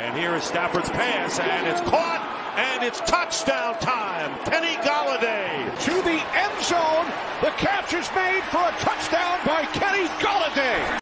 [0.00, 2.22] And here is Stafford's pass, and it's caught,
[2.56, 4.32] and it's touchdown time.
[4.46, 7.04] Kenny Galladay to the end zone.
[7.42, 11.00] The catch is made for a touchdown by Kenny Galladay.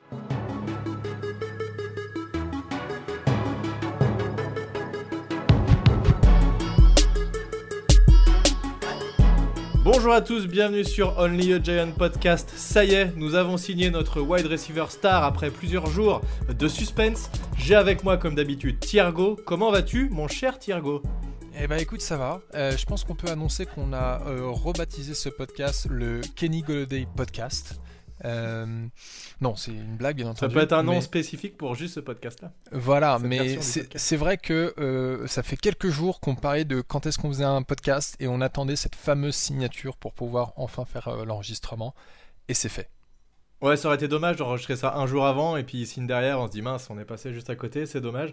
[9.84, 12.50] Bonjour à tous, bienvenue sur Only a Giant Podcast.
[12.56, 17.30] Ça y est, nous avons signé notre wide receiver star après plusieurs jours de suspense.
[17.58, 19.38] J'ai avec moi comme d'habitude Thiergo.
[19.44, 21.02] Comment vas-tu mon cher Thiergo
[21.60, 22.40] eh ben écoute, ça va.
[22.54, 27.08] Euh, je pense qu'on peut annoncer qu'on a euh, rebaptisé ce podcast le Kenny Golladay
[27.16, 27.80] Podcast.
[28.24, 28.86] Euh,
[29.40, 30.40] non, c'est une blague, bien entendu.
[30.40, 32.52] Ça peut être un nom spécifique pour juste ce podcast-là.
[32.72, 37.18] Voilà, mais c'est vrai que euh, ça fait quelques jours qu'on parlait de quand est-ce
[37.18, 41.24] qu'on faisait un podcast et on attendait cette fameuse signature pour pouvoir enfin faire euh,
[41.24, 41.94] l'enregistrement.
[42.48, 42.88] Et c'est fait.
[43.60, 46.46] Ouais, ça aurait été dommage d'enregistrer ça un jour avant et puis signe derrière, on
[46.46, 48.32] se dit mince, on est passé juste à côté, c'est dommage.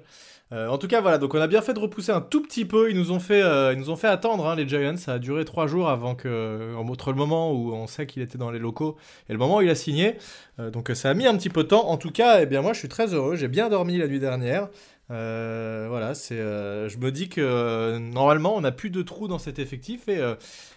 [0.52, 2.64] Euh, en tout cas, voilà, donc on a bien fait de repousser un tout petit
[2.64, 2.92] peu.
[2.92, 4.98] Ils nous ont fait, euh, attendre hein, les Giants.
[4.98, 8.38] Ça a duré trois jours avant que, entre le moment où on sait qu'il était
[8.38, 10.18] dans les locaux et le moment où il a signé.
[10.60, 11.88] Euh, donc ça a mis un petit peu de temps.
[11.90, 13.36] En tout cas, eh bien moi, je suis très heureux.
[13.36, 14.70] J'ai bien dormi la nuit dernière.
[15.12, 19.28] Euh, voilà, c'est, euh, je me dis que euh, normalement on n'a plus de trous
[19.28, 20.20] dans cet effectif et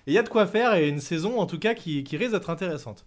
[0.06, 2.32] il y a de quoi faire et une saison en tout cas qui, qui risque
[2.32, 3.06] d'être intéressante.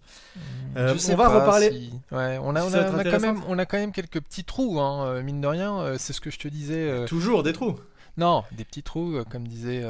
[0.76, 1.90] on va reparler.
[2.10, 5.22] Ouais, on a, on, a, quand même, on a quand même quelques petits trous, hein,
[5.22, 5.96] mine de rien.
[5.98, 7.04] c'est ce que je te disais.
[7.06, 7.76] Toujours des trous.
[8.16, 9.84] Non, des petits trous, comme disait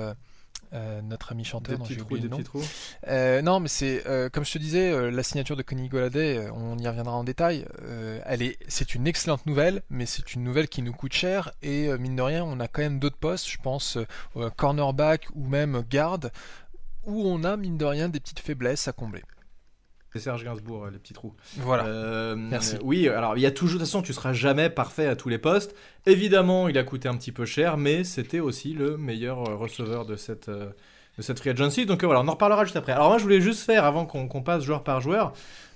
[0.75, 2.39] euh, notre ami chanteur dont j'ai oublié le nom.
[3.07, 6.79] Euh, non, mais c'est euh, comme je te disais, la signature de Connie Goladay, on
[6.79, 7.67] y reviendra en détail.
[8.25, 11.89] elle est, c'est une excellente nouvelle, mais c'est une nouvelle qui nous coûte cher et
[11.99, 13.99] mine de rien, on a quand même d'autres postes, je pense
[14.57, 16.33] cornerback ou même garde,
[17.05, 19.23] où on a mine de rien des petites faiblesses à combler.
[20.13, 21.33] C'est Serge Gainsbourg, les petits trous.
[21.57, 21.87] Voilà.
[21.87, 22.77] Euh, Merci.
[22.83, 25.31] Oui, alors il y a toujours, de toute façon, tu seras jamais parfait à tous
[25.31, 25.75] les postes.
[26.05, 30.05] Évidemment, il a coûté un petit peu cher, mais c'était aussi le meilleur euh, receveur
[30.05, 30.67] de cette, euh,
[31.17, 31.87] de cette free agency.
[31.87, 32.93] Donc voilà, on en reparlera juste après.
[32.93, 35.33] Alors moi, je voulais juste faire, avant qu'on passe joueur par joueur,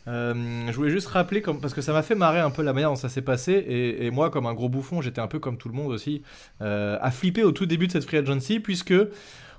[0.07, 2.91] je voulais juste rappeler, comme, parce que ça m'a fait marrer un peu la manière
[2.91, 3.65] dont ça s'est passé,
[3.99, 6.23] et, moi, comme un gros bouffon, j'étais un peu comme tout le monde aussi,
[6.61, 8.95] à flipper au tout début de cette free agency, puisque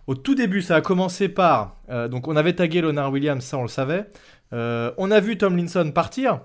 [0.06, 1.76] au tout début, ça a commencé par,
[2.10, 4.06] donc on avait tagué Leonard Williams, ça on le savait.
[4.54, 6.42] Euh, on a vu Tomlinson partir.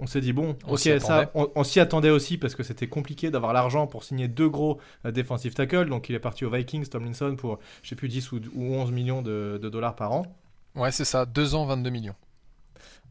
[0.00, 3.52] On s'est dit, bon, ok, ça, on, s'y attendait aussi parce que c'était compliqué d'avoir
[3.52, 5.88] l'argent pour signer deux gros euh, defensive tackles.
[5.88, 9.22] Donc il est parti aux Vikings, Tomlinson, pour, je sais plus, 10 ou, 11 millions
[9.22, 10.26] de, dollars par an.
[10.74, 12.16] Ouais, c'est ça, 2 ans, 22 millions.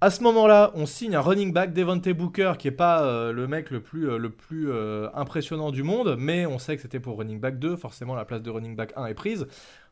[0.02, 3.48] À ce moment-là, on signe un running back, Devante Booker, qui est pas euh, le
[3.48, 4.70] mec le plus, le plus
[5.14, 8.42] impressionnant du monde, mais on sait que c'était pour running back 2, forcément la place
[8.42, 9.48] de running back 1 est prise.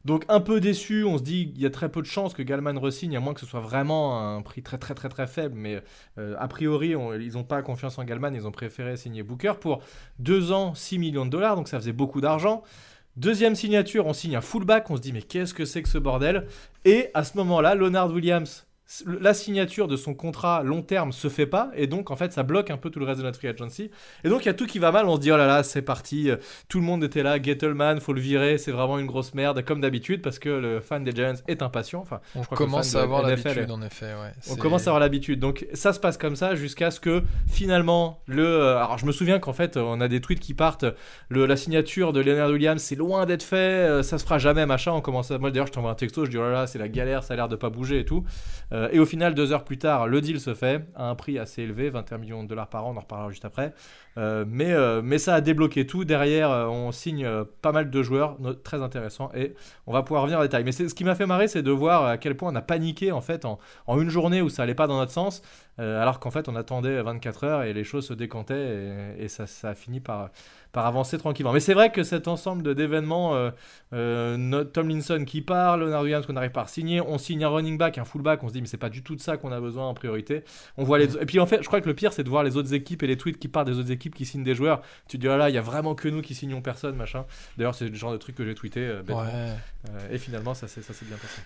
[0.06, 2.42] Donc un peu déçu, on se dit qu'il y a très peu de chances que
[2.42, 5.56] Galman resigne, à moins que ce soit vraiment un prix très très très très faible.
[5.56, 5.82] Mais
[6.18, 9.82] euh, a priori, ils n'ont pas confiance en Galman, ils ont préféré signer Booker pour
[10.20, 12.64] 2 ans, 6 millions de dollars, donc ça faisait beaucoup d'argent.
[13.18, 15.98] Deuxième signature, on signe un fullback, on se dit mais qu'est-ce que c'est que ce
[15.98, 16.48] bordel?
[16.86, 18.66] Et à ce moment-là, Leonard Williams
[19.06, 22.44] la signature de son contrat long terme se fait pas et donc en fait ça
[22.44, 23.90] bloque un peu tout le reste de notre free agency.
[24.24, 25.64] Et donc il y a tout qui va mal on se dit oh là là
[25.64, 26.38] c'est parti euh,
[26.68, 29.82] tout le monde était là Gettleman faut le virer c'est vraiment une grosse merde comme
[29.82, 33.72] d'habitude parce que le fan des Giants est impatient enfin on commence à avoir l'habitude
[33.72, 34.14] en effet
[34.50, 35.40] on commence à avoir l'habitude.
[35.40, 39.12] Donc ça se passe comme ça jusqu'à ce que finalement le euh, alors je me
[39.12, 40.86] souviens qu'en fait on a des tweets qui partent
[41.30, 44.66] le, la signature de Leonard Williams c'est loin d'être fait euh, ça se fera jamais
[44.66, 46.68] machin on commence à moi d'ailleurs je t'envoie un texto je dis oh là là
[46.68, 48.24] c'est la galère ça a l'air de pas bouger et tout.
[48.74, 51.38] Euh, et au final, deux heures plus tard, le deal se fait à un prix
[51.40, 53.74] assez élevé, 21 millions de dollars par an, on en reparlera juste après.
[54.18, 56.06] Euh, mais, euh, mais ça a débloqué tout.
[56.06, 57.28] Derrière, on signe
[57.62, 59.54] pas mal de joueurs très intéressants et
[59.88, 60.64] on va pouvoir revenir en détail.
[60.64, 63.12] Mais ce qui m'a fait marrer, c'est de voir à quel point on a paniqué
[63.12, 65.42] en fait en, en une journée où ça allait pas dans notre sens,
[65.78, 69.70] alors qu'en fait on attendait 24 heures et les choses se décantaient et, ça, ça
[69.70, 70.30] a fini par
[70.72, 71.54] par avancer tranquillement.
[71.54, 73.52] Mais c'est vrai que cet ensemble d'événements, euh,
[73.94, 77.78] euh, Tomlinson qui parle, Leonard Williams qu'on n'arrive pas à signer, on signe un running
[77.78, 79.60] back, un fullback, on se dit mais c'est pas du tout de ça qu'on a
[79.60, 80.44] besoin en priorité.
[80.78, 82.44] On voit les et puis en fait, je crois que le pire c'est de voir
[82.44, 84.82] les autres équipes et les tweets qui partent des autres équipes qui signent des joueurs.
[85.08, 87.26] Tu te dis oh là, il y a vraiment que nous qui signons personne, machin.
[87.58, 88.82] D'ailleurs, c'est le genre de truc que j'ai tweeté.
[88.82, 89.56] Euh,
[90.10, 91.42] et finalement, ça s'est bien passé.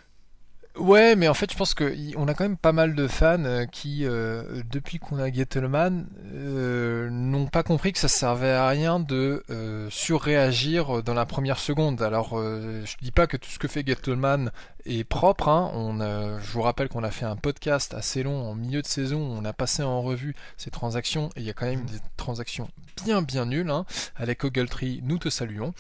[0.77, 3.65] Ouais, mais en fait, je pense qu'on a quand même pas mal de fans euh,
[3.65, 8.99] qui, euh, depuis qu'on a Gettleman, euh, n'ont pas compris que ça servait à rien
[8.99, 9.43] de
[9.89, 12.01] surréagir dans la première seconde.
[12.01, 14.51] Alors, je dis pas que tout ce que fait Gettleman
[14.85, 15.47] est propre.
[15.47, 15.71] Hein.
[15.73, 18.87] On, euh, je vous rappelle qu'on a fait un podcast assez long en milieu de
[18.87, 19.19] saison.
[19.19, 22.69] On a passé en revue ces transactions et il y a quand même des transactions
[23.03, 23.69] bien bien nulles.
[23.69, 23.85] Hein.
[24.15, 25.73] Avec Ogletree, nous te saluons.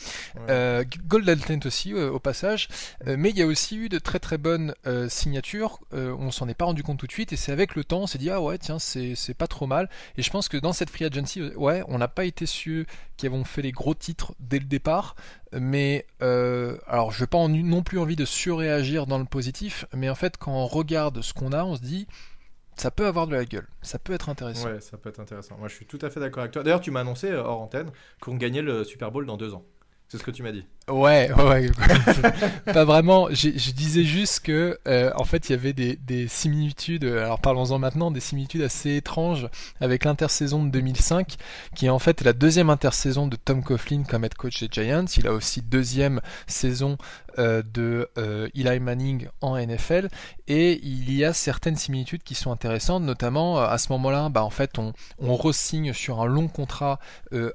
[0.49, 2.67] Euh, Golden Tent aussi euh, au passage.
[3.07, 4.73] Euh, mais il y a aussi eu de très très bonnes
[5.07, 5.79] signatures.
[5.91, 8.07] On s'en est pas rendu compte tout de suite et c'est avec le temps on
[8.07, 9.89] s'est dit ah ouais tiens c'est pas trop mal.
[10.17, 12.85] Et je pense que dans cette free agency ouais on n'a pas été ceux
[13.17, 15.15] qui avons fait les gros titres dès le départ.
[15.53, 19.85] Mais alors je n'ai pas en- non plus envie de surréagir dans le positif.
[19.93, 22.07] Mais en fait quand on regarde ce qu'on a on se dit
[22.75, 23.67] ça peut avoir de la gueule.
[23.81, 24.67] Ça peut être intéressant.
[24.67, 25.57] Ouais, ça peut être intéressant.
[25.57, 26.63] Moi, je suis tout à fait d'accord avec toi.
[26.63, 29.63] D'ailleurs, tu m'as annoncé euh, hors antenne qu'on gagnait le Super Bowl dans deux ans.
[30.07, 30.65] C'est ce que tu m'as dit.
[30.87, 31.71] Ouais, ouais,
[32.71, 33.27] pas vraiment.
[33.31, 37.05] Je disais juste que, euh, en fait, il y avait des, des similitudes.
[37.05, 39.49] Alors parlons-en maintenant, des similitudes assez étranges
[39.81, 41.37] avec l'intersaison de 2005,
[41.75, 45.05] qui est en fait la deuxième intersaison de Tom Coughlin comme head coach des Giants.
[45.17, 46.99] Il a aussi deuxième saison
[47.39, 50.09] euh, de euh, Eli Manning en NFL,
[50.47, 54.51] et il y a certaines similitudes qui sont intéressantes, notamment à ce moment-là, bah en
[54.51, 56.99] fait, on, on re-signe sur un long contrat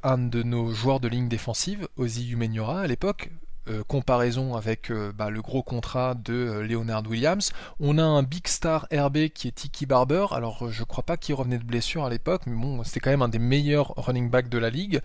[0.03, 3.20] un de nos joueurs de ligne défensive, Ozzy Umenyiora à l'époque.
[3.69, 7.53] Euh, comparaison avec euh, bah, le gros contrat de euh, Leonard Williams.
[7.79, 10.27] On a un big star RB qui est Tiki Barber.
[10.31, 13.21] Alors je crois pas qu'il revenait de blessure à l'époque, mais bon, c'était quand même
[13.21, 15.01] un des meilleurs running backs de la ligue.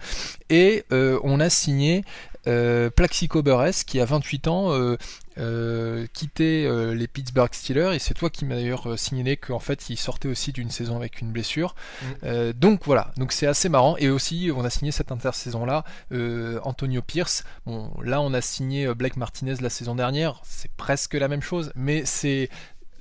[0.49, 2.03] Et on a signé
[2.43, 4.95] Plaxico Burress qui a 28 ans
[5.37, 9.59] euh, quitté euh, les Pittsburgh Steelers et c'est toi qui m'as d'ailleurs euh, signalé qu'en
[9.59, 11.75] fait il sortait aussi d'une saison avec une blessure.
[11.75, 12.05] Mm.
[12.23, 15.83] Euh, donc voilà, donc c'est assez marrant et aussi on a signé cette intersaison là
[16.63, 17.43] Antonio Pierce.
[17.65, 21.71] Bon là on a signé Blake Martinez la saison dernière, c'est presque la même chose,
[21.75, 22.49] mais c'est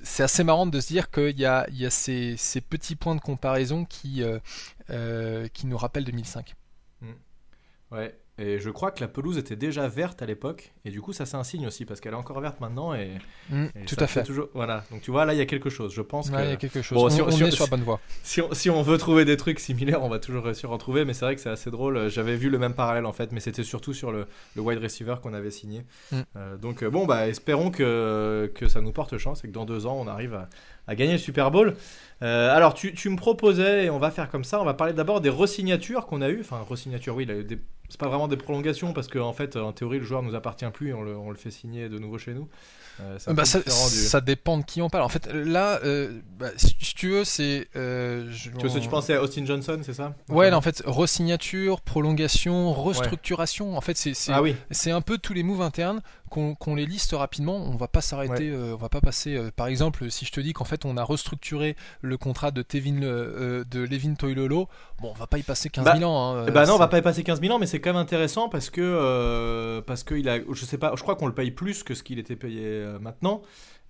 [0.03, 2.95] c'est assez marrant de se dire qu'il y a, il y a ces, ces petits
[2.95, 4.23] points de comparaison qui,
[5.53, 6.53] qui nous rappellent 2005.
[7.91, 8.15] Ouais.
[8.37, 10.73] Et je crois que la pelouse était déjà verte à l'époque.
[10.83, 12.93] Et du coup, ça, c'est un signe aussi, parce qu'elle est encore verte maintenant.
[12.93, 13.11] Et,
[13.49, 14.23] Mm, et tout à fait.
[14.23, 14.49] Toujours...
[14.55, 14.83] Voilà.
[14.91, 15.93] Donc, tu vois, là, il y a quelque chose.
[15.93, 16.97] Je pense Ouais, il y a que quelque chose.
[16.97, 17.99] Bon, on si on- on si on- est sur la bonne voie.
[18.23, 20.77] si on, si on veut trouver des trucs similaires, on va toujours réussir à en
[20.77, 21.05] trouver.
[21.05, 22.09] Mais c'est vrai que c'est assez drôle.
[22.09, 23.31] J'avais vu le même parallèle, en fait.
[23.31, 25.85] Mais c'était surtout sur le, le wide receiver qu'on avait signé.
[26.11, 26.15] Mm.
[26.35, 29.65] Euh, donc, euh, bon, bah, espérons que, que ça nous porte chance et que dans
[29.65, 30.49] deux ans, on arrive à,
[30.87, 31.75] à gagner le Super Bowl.
[32.21, 34.93] Euh, alors, tu, tu me proposais, et on va faire comme ça, on va parler
[34.93, 36.39] d'abord des resignatures qu'on a eues.
[36.41, 37.59] Enfin, resignatures, oui, il a eu des-
[37.89, 40.89] c'est pas vraiment des prolongations parce qu'en fait, en théorie, le joueur nous appartient plus
[40.89, 42.47] et on le, on le fait signer de nouveau chez nous.
[43.01, 45.03] Euh, Bah, ça, différent du- ça dépend de qui on parle.
[45.03, 47.67] En fait, là, euh, bah, si tu veux, c'est.
[47.75, 50.15] je- Tu, vois, tu pensais à Austin Johnson, c'est ça?
[50.29, 53.77] Ouais, là, en fait, resignature, prolongation, restructuration.
[53.77, 54.55] En fait, c'est Ah oui,
[54.87, 56.01] un peu tous les moves internes
[56.35, 57.55] qu'on les liste rapidement.
[57.57, 59.35] On va pas s'arrêter, euh, on va pas passer.
[59.35, 62.61] euh, par exemple, si je te dis qu'en fait, on a restructuré le contrat de
[62.61, 64.67] Tevin, euh, de Levin Toilolo,
[65.01, 66.35] bon, on va pas y passer 15 000 Bah, ans.
[66.35, 68.01] hein, ben non, on va pas y passer 15 000 ans, mais c'est quand même
[68.01, 71.51] intéressant parce que parce que il a, je sais pas, je crois qu'on le paye
[71.51, 73.41] plus que ce qu'il était payé maintenant.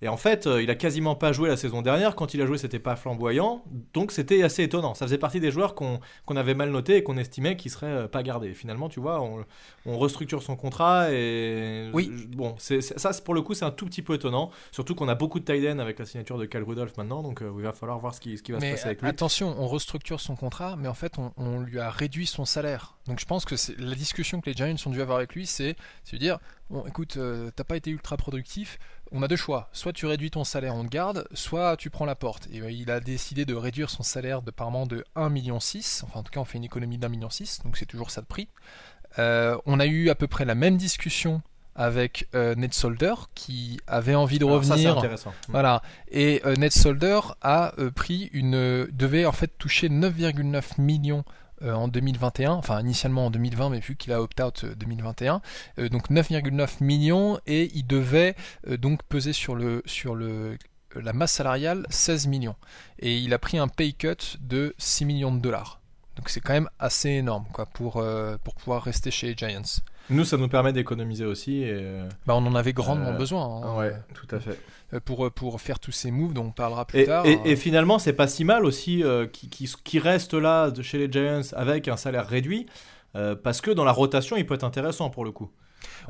[0.02, 2.16] Et en fait, euh, il a quasiment pas joué la saison dernière.
[2.16, 3.64] Quand il a joué, c'était pas flamboyant,
[3.94, 4.92] donc c'était assez étonnant.
[4.94, 7.86] Ça faisait partie des joueurs qu'on qu'on avait mal notés et qu'on estimait qu'ils seraient
[7.86, 8.52] euh, pas gardés.
[8.52, 9.44] Finalement, tu vois, on,
[9.86, 12.10] on restructure son contrat et Oui.
[12.28, 14.50] bon, ça pour le coup, c'est un tout petit peu étonnant.
[14.70, 17.40] Surtout qu'on a beaucoup de tight end avec la signature de Cal Rudolph maintenant, donc
[17.40, 19.08] euh, il va falloir voir ce qui, ce qui va se passer avec lui.
[19.08, 22.96] attention, on restructure son contrat, mais en fait, on, on lui a réduit son salaire.
[23.06, 25.76] Donc je pense que la discussion que les Giants ont dû avoir avec lui, c'est
[26.04, 26.38] c'est de dire,
[26.70, 28.78] bon, écoute, euh, t'as pas été ultra productif,
[29.12, 29.68] on a deux choix.
[29.72, 32.48] Soit tu réduis ton salaire, on te garde, soit tu prends la porte.
[32.52, 35.56] Et euh, il a décidé de réduire son salaire de parement de 1,6 million.
[35.56, 38.20] Enfin, en tout cas, on fait une économie d'un million six, donc c'est toujours ça
[38.20, 38.48] de prix.
[39.18, 41.42] Euh, on a eu à peu près la même discussion
[41.78, 44.98] avec euh, Ned Solder, qui avait envie de Alors ça, c'est revenir.
[44.98, 45.34] intéressant.
[45.48, 45.82] Voilà.
[46.10, 51.24] Et euh, Ned Solder a euh, pris une devait en fait toucher 9,9 millions
[51.62, 55.40] euh, en 2021, enfin initialement en 2020, mais vu qu'il a opt-out euh, 2021,
[55.78, 58.34] euh, donc 9,9 millions et il devait
[58.68, 60.58] euh, donc peser sur le sur le
[60.94, 62.56] la masse salariale 16 millions
[62.98, 65.80] et il a pris un pay cut de 6 millions de dollars.
[66.16, 69.82] Donc c'est quand même assez énorme quoi pour euh, pour pouvoir rester chez Giants.
[70.10, 71.62] Nous, ça nous permet d'économiser aussi.
[71.62, 71.70] Et...
[71.72, 74.58] euh, Bah on en avait grandement Euh, besoin hein, ouais, tout à fait.
[74.94, 77.26] euh, pour pour faire tous ces moves dont on parlera plus Et, tard.
[77.26, 80.82] et- et finalement, c'est pas si mal aussi euh, qui, qui, qui reste là de
[80.82, 82.66] chez les Giants avec un salaire réduit,
[83.42, 85.50] parce que dans la rotation, il peut être intéressant pour le coup.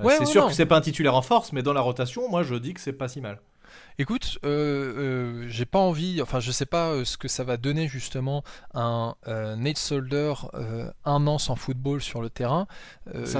[0.02, 0.48] Ouais, c'est ouais, sûr non.
[0.48, 2.80] que c'est pas un titulaire en force, mais dans la rotation, moi je dis que
[2.80, 3.40] c'est pas si mal.
[3.98, 7.56] Écoute, euh, euh, j'ai pas envie, enfin je sais pas euh, ce que ça va
[7.56, 10.34] donner justement un euh, Nate Solder
[11.04, 12.66] un an sans football sur le terrain.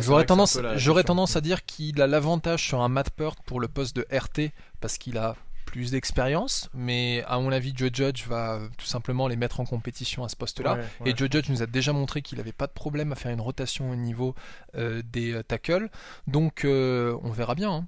[0.01, 1.05] J'aurais tendance, j'aurais
[1.37, 4.97] à dire qu'il a l'avantage sur un Matt Peart pour le poste de RT parce
[4.99, 5.37] qu'il a
[5.67, 10.25] plus d'expérience, mais à mon avis Joe Judge va tout simplement les mettre en compétition
[10.25, 10.75] à ce poste-là.
[10.75, 11.11] Ouais, ouais.
[11.11, 13.41] Et Joe Judge nous a déjà montré qu'il n'avait pas de problème à faire une
[13.41, 14.35] rotation au niveau
[14.77, 15.91] euh, des tackles,
[16.29, 17.73] donc euh, on verra bien.
[17.73, 17.87] hein.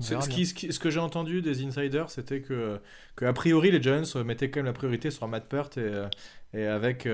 [0.00, 2.80] Ce, que j'ai entendu des insiders, c'était que,
[3.16, 6.06] que, a priori, les Giants mettaient quand même la priorité sur Matt Peart et,
[6.52, 7.08] et avec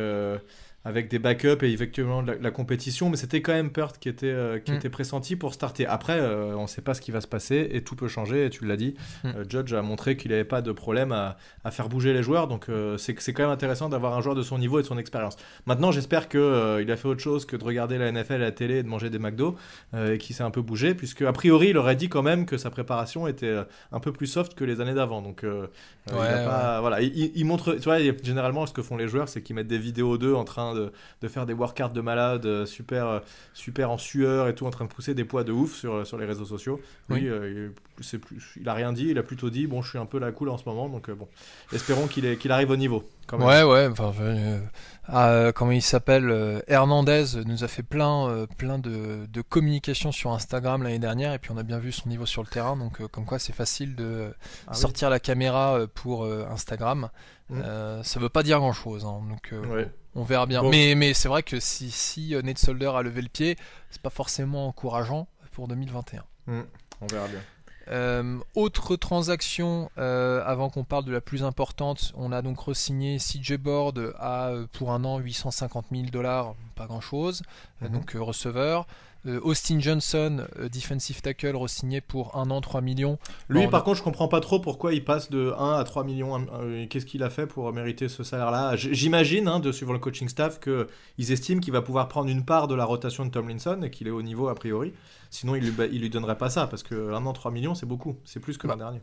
[0.84, 4.26] avec des backups et effectivement la, la compétition, mais c'était quand même Perth qui était,
[4.26, 4.76] euh, qui mm.
[4.76, 5.86] était pressenti pour starter.
[5.86, 8.46] Après, euh, on ne sait pas ce qui va se passer et tout peut changer,
[8.46, 8.94] et tu l'as dit.
[9.22, 9.28] Mm.
[9.28, 12.48] Euh, Judge a montré qu'il n'avait pas de problème à, à, faire bouger les joueurs,
[12.48, 12.66] donc
[12.98, 15.36] c'est quand même intéressant d'avoir un joueur de son niveau et de son expérience.
[15.66, 18.52] Maintenant, j'espère qu'il il a fait autre chose que de regarder la NFL à la
[18.52, 19.56] télé et de manger des McDo,
[19.96, 22.56] et qu'il s'est un peu bougé, puisque a priori, il aurait dit quand même que
[22.56, 23.56] sa préparation était
[23.92, 25.22] un peu plus soft que les années d'avant.
[25.22, 25.68] Donc, ouais,
[26.10, 29.56] il, pas, voilà, il, montre, tu vois, généralement, ce que font les joueurs, c'est qu'ils
[29.56, 33.06] mettent des vidéos d'eux en train de, de faire des workouts de malade, euh, super,
[33.06, 33.20] euh,
[33.54, 36.18] super en sueur et tout, en train de pousser des poids de ouf sur, sur
[36.18, 36.80] les réseaux sociaux.
[37.10, 39.98] Oui, euh, il, plus, il a rien dit, il a plutôt dit bon, je suis
[39.98, 41.28] un peu la cool en ce moment, donc bon,
[41.72, 43.04] espérons qu'il qu'il arrive au niveau.
[43.32, 44.12] Ouais, ouais, enfin,
[45.06, 50.82] ah, comment il s'appelle Hernandez nous a fait plein, plein de, de communications sur Instagram
[50.82, 53.24] l'année dernière, et puis on a bien vu son niveau sur le terrain, donc comme
[53.24, 54.34] quoi c'est facile de
[54.66, 57.08] ah sortir la caméra pour Instagram.
[57.50, 57.60] Mmh.
[58.02, 59.52] ça veut pas dire grand chose, hein, donc
[60.14, 60.62] on verra bien.
[60.62, 63.56] Mais, mais c'est vrai que si, si Nate Solder a levé le pied,
[63.90, 66.24] c'est pas forcément encourageant pour 2021.
[66.46, 66.60] Mmh,
[67.00, 67.40] on verra bien.
[67.88, 73.18] Euh, autre transaction, euh, avant qu'on parle de la plus importante, on a donc re-signé
[73.18, 77.42] CJ Board à euh, pour un an 850 000 dollars, pas grand chose,
[77.80, 77.88] mhm.
[77.90, 78.86] donc receveur.
[79.42, 83.18] Austin Johnson, defensive tackle, re-signé pour un an 3 millions.
[83.48, 86.46] Lui, par contre, je comprends pas trop pourquoi il passe de 1 à 3 millions.
[86.90, 88.76] Qu'est-ce qu'il a fait pour mériter ce salaire-là?
[88.76, 92.68] J'imagine, hein, de suivre le coaching staff, qu'ils estiment qu'il va pouvoir prendre une part
[92.68, 94.92] de la rotation de Tomlinson et qu'il est au niveau a priori.
[95.30, 98.16] Sinon, il lui, lui donnerait pas ça, parce que un an, 3 millions, c'est beaucoup.
[98.24, 98.84] C'est plus que l'an bah.
[98.84, 99.00] dernier.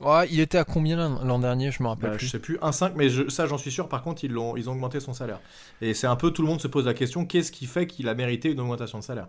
[0.00, 2.26] Ouais, il était à combien l'an dernier Je me rappelle bah, plus.
[2.26, 3.88] Je sais plus, 1,5, mais ça j'en suis sûr.
[3.88, 5.40] Par contre, ils ont, ils ont augmenté son salaire.
[5.80, 8.08] Et c'est un peu tout le monde se pose la question qu'est-ce qui fait qu'il
[8.08, 9.28] a mérité une augmentation de salaire?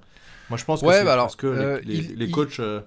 [0.49, 2.59] Moi, je pense que c'est bah parce que les, euh, coachs.
[2.59, 2.81] Euh,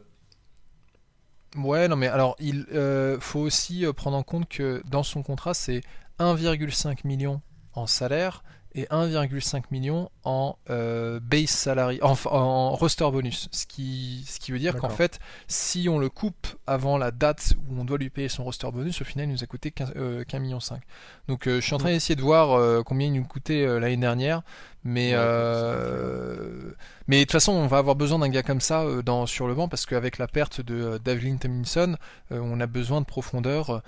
[1.57, 5.55] ouais, non, mais alors il euh, faut aussi prendre en compte que dans son contrat,
[5.55, 5.81] c'est
[6.19, 7.41] 1,5 million
[7.75, 8.43] en salaire
[8.79, 13.49] et 1,5 million en euh, base salary, en, en, roster bonus.
[13.51, 15.19] Ce qui, ce qui veut dire qu'en fait,
[15.49, 19.01] si on le coupe avant la date où on doit lui payer son roster bonus,
[19.01, 20.81] au final, il nous a coûté qu'un euh, million 5.
[21.27, 24.43] Donc euh, je suis en train d'essayer de voir combien il nous coûtait l'année dernière.
[24.89, 26.73] Mais, euh,
[27.09, 29.47] mais de toute façon, on va avoir besoin d'un gars comme ça euh, dans, sur
[29.47, 31.97] le banc parce qu'avec la perte de euh, Davlin Tomlinson,
[32.31, 33.83] on a besoin de profondeur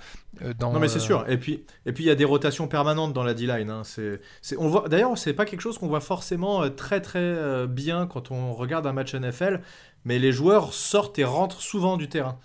[0.59, 0.73] dans.
[0.73, 1.27] Non, mais c'est sûr.
[1.27, 3.71] Et puis, et puis il y a des rotations permanentes dans la D-line.
[3.71, 3.81] Hein.
[3.83, 4.21] C'est,
[4.59, 4.87] on voit.
[4.89, 8.93] D'ailleurs, c'est pas quelque chose qu'on voit forcément très très bien quand on regarde un
[8.93, 9.61] match NFL.
[10.05, 12.37] Mais les joueurs sortent et rentrent souvent du terrain.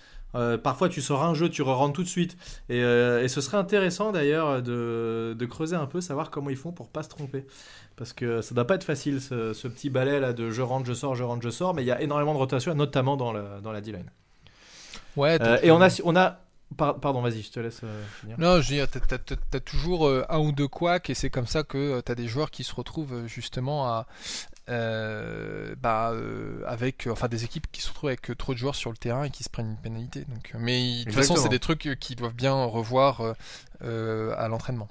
[0.62, 2.36] Parfois, tu sors un jeu, tu re rentres tout de suite.
[2.68, 6.72] Et, et ce serait intéressant d'ailleurs de, de, creuser un peu, savoir comment ils font
[6.72, 7.46] pour pas se tromper.
[7.96, 10.92] Parce que ça doit pas être facile ce, petit balai là de je rentre, je
[10.92, 13.60] sors, je rentre, je sors, mais il y a énormément de rotation, notamment dans la,
[13.62, 14.10] dans la D-line.
[15.16, 16.40] Ouais, euh, et on a, on a
[16.76, 18.38] pardon, vas-y, je te laisse euh, finir.
[18.38, 21.46] Non, je veux dire, t'as, as, toujours euh, un ou deux couacs et c'est comme
[21.46, 24.06] ça que tu as des joueurs qui se retrouvent justement à,
[24.68, 26.12] bah,
[26.66, 29.30] avec, enfin, des équipes qui se retrouvent avec trop de joueurs sur le terrain et
[29.30, 30.24] qui se prennent une pénalité.
[30.28, 33.34] Donc, mais de toute façon, c'est des trucs qui doivent bien revoir
[33.80, 34.88] à l'entraînement.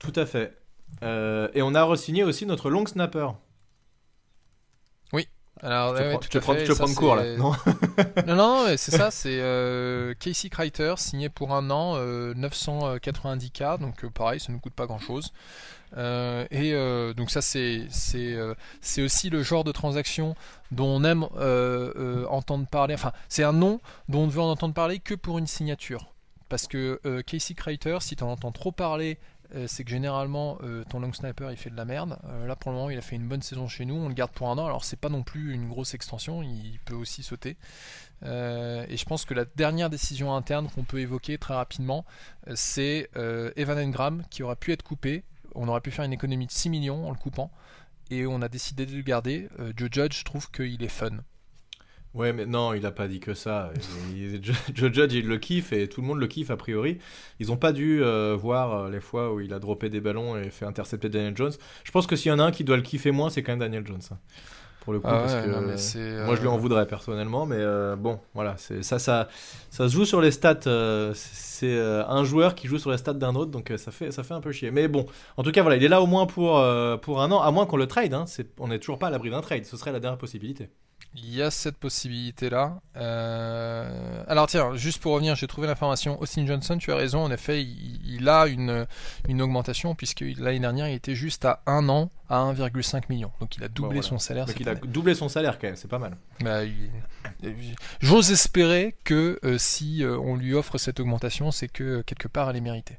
[0.00, 0.56] Tout à fait.
[1.02, 3.28] Euh, et on a re-signé aussi notre long snapper.
[5.12, 5.28] Oui.
[5.62, 7.52] Alors, tu prends, le cours là, non
[8.26, 14.06] Non, non, c'est ça, c'est euh, Casey Kreiter, signé pour un an, 990K, euh, donc
[14.08, 15.32] pareil, ça ne coûte pas grand chose.
[15.96, 20.34] Et donc ça c'est c'est aussi le genre de transaction
[20.70, 21.24] dont on aime
[22.28, 22.94] entendre parler.
[22.94, 26.12] Enfin, c'est un nom dont on ne veut en entendre parler que pour une signature.
[26.48, 29.18] Parce que Casey Kreiter, si tu en entends trop parler
[29.56, 32.18] euh, c'est que généralement euh, ton long sniper il fait de la merde.
[32.26, 34.14] Euh, là pour le moment il a fait une bonne saison chez nous, on le
[34.14, 34.66] garde pour un an.
[34.66, 37.56] Alors c'est pas non plus une grosse extension, il peut aussi sauter.
[38.22, 42.04] et je pense que la dernière décision interne qu'on peut évoquer très rapidement,
[42.54, 43.10] c'est
[43.56, 45.24] Evan Engram qui aurait pu être coupé.
[45.54, 47.50] On aurait pu faire une économie de 6 millions en le coupant.
[48.10, 49.48] Et on a décidé de le garder.
[49.76, 51.18] Joe Judge trouve qu'il est fun.
[52.12, 53.72] Ouais, mais non, il a pas dit que ça.
[54.74, 56.98] Joe Judge, il le kiffe et tout le monde le kiffe a priori.
[57.38, 60.36] Ils ont pas dû euh, voir euh, les fois où il a droppé des ballons
[60.36, 61.52] et fait intercepter Daniel Jones.
[61.84, 63.52] Je pense que s'il y en a un qui doit le kiffer moins, c'est quand
[63.52, 64.02] même Daniel Jones.
[64.80, 67.62] Pour le coup, ah parce que moi je lui en euh, voudrais personnellement, mais
[67.96, 69.28] bon, voilà, c'est ça, ça,
[69.70, 70.60] ça se joue sur les stats.
[71.14, 74.34] c'est un joueur qui joue sur les stats d'un autre, donc ça fait, ça fait
[74.34, 74.70] un peu chier.
[74.70, 75.06] Mais bon,
[75.36, 76.64] en tout cas, voilà, il est là au moins pour,
[77.02, 78.14] pour un an, à moins qu'on le trade.
[78.14, 78.24] Hein,
[78.58, 79.64] on n'est toujours pas à l'abri d'un trade.
[79.66, 80.70] Ce serait la dernière possibilité.
[81.16, 82.80] Il y a cette possibilité-là.
[82.96, 86.20] Euh, alors tiens, juste pour revenir, j'ai trouvé l'information.
[86.22, 88.86] Austin Johnson, tu as raison, en effet, il, a une,
[89.28, 93.32] une augmentation, puisque l'année dernière, il était juste à un an à 1,5 million.
[93.40, 94.02] Donc il a doublé Bon, voilà.
[94.02, 94.46] son salaire.
[94.46, 96.16] Donc il a doublé son salaire quand même, c'est pas mal.
[96.44, 96.90] Bah, il-
[98.00, 102.48] J'ose espérer que euh, si euh, on lui offre cette augmentation, c'est que quelque part
[102.50, 102.98] elle est méritée.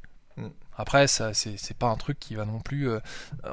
[0.77, 2.99] Après, ça, c'est c'est pas un truc qui va non plus euh,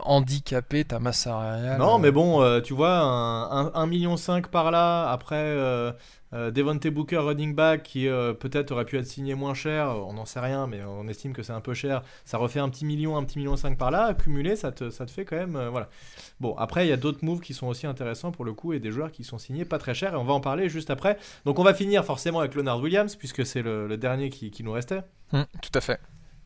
[0.05, 1.79] handicaper ta masse salariale.
[1.79, 4.17] Non, euh, mais bon, euh, tu vois, un, un, 1,5 million
[4.51, 5.93] par là, après euh,
[6.33, 10.13] euh, Devontae Booker running back qui euh, peut-être aurait pu être signé moins cher, on
[10.15, 12.03] n'en sait rien, mais on estime que c'est un peu cher.
[12.25, 15.05] Ça refait un petit million, un petit million 5 par là, accumulé, ça te, ça
[15.07, 15.57] te fait quand même.
[15.57, 15.89] euh, voilà.
[16.41, 18.79] Bon, après, il y a d'autres moves qui sont aussi intéressants pour le coup et
[18.81, 21.19] des joueurs qui sont signés pas très cher, et on va en parler juste après.
[21.45, 24.63] Donc, on va finir forcément avec Leonard Williams, puisque c'est le, le dernier qui, qui
[24.63, 25.03] nous restait.
[25.33, 26.01] hum, tout à fait.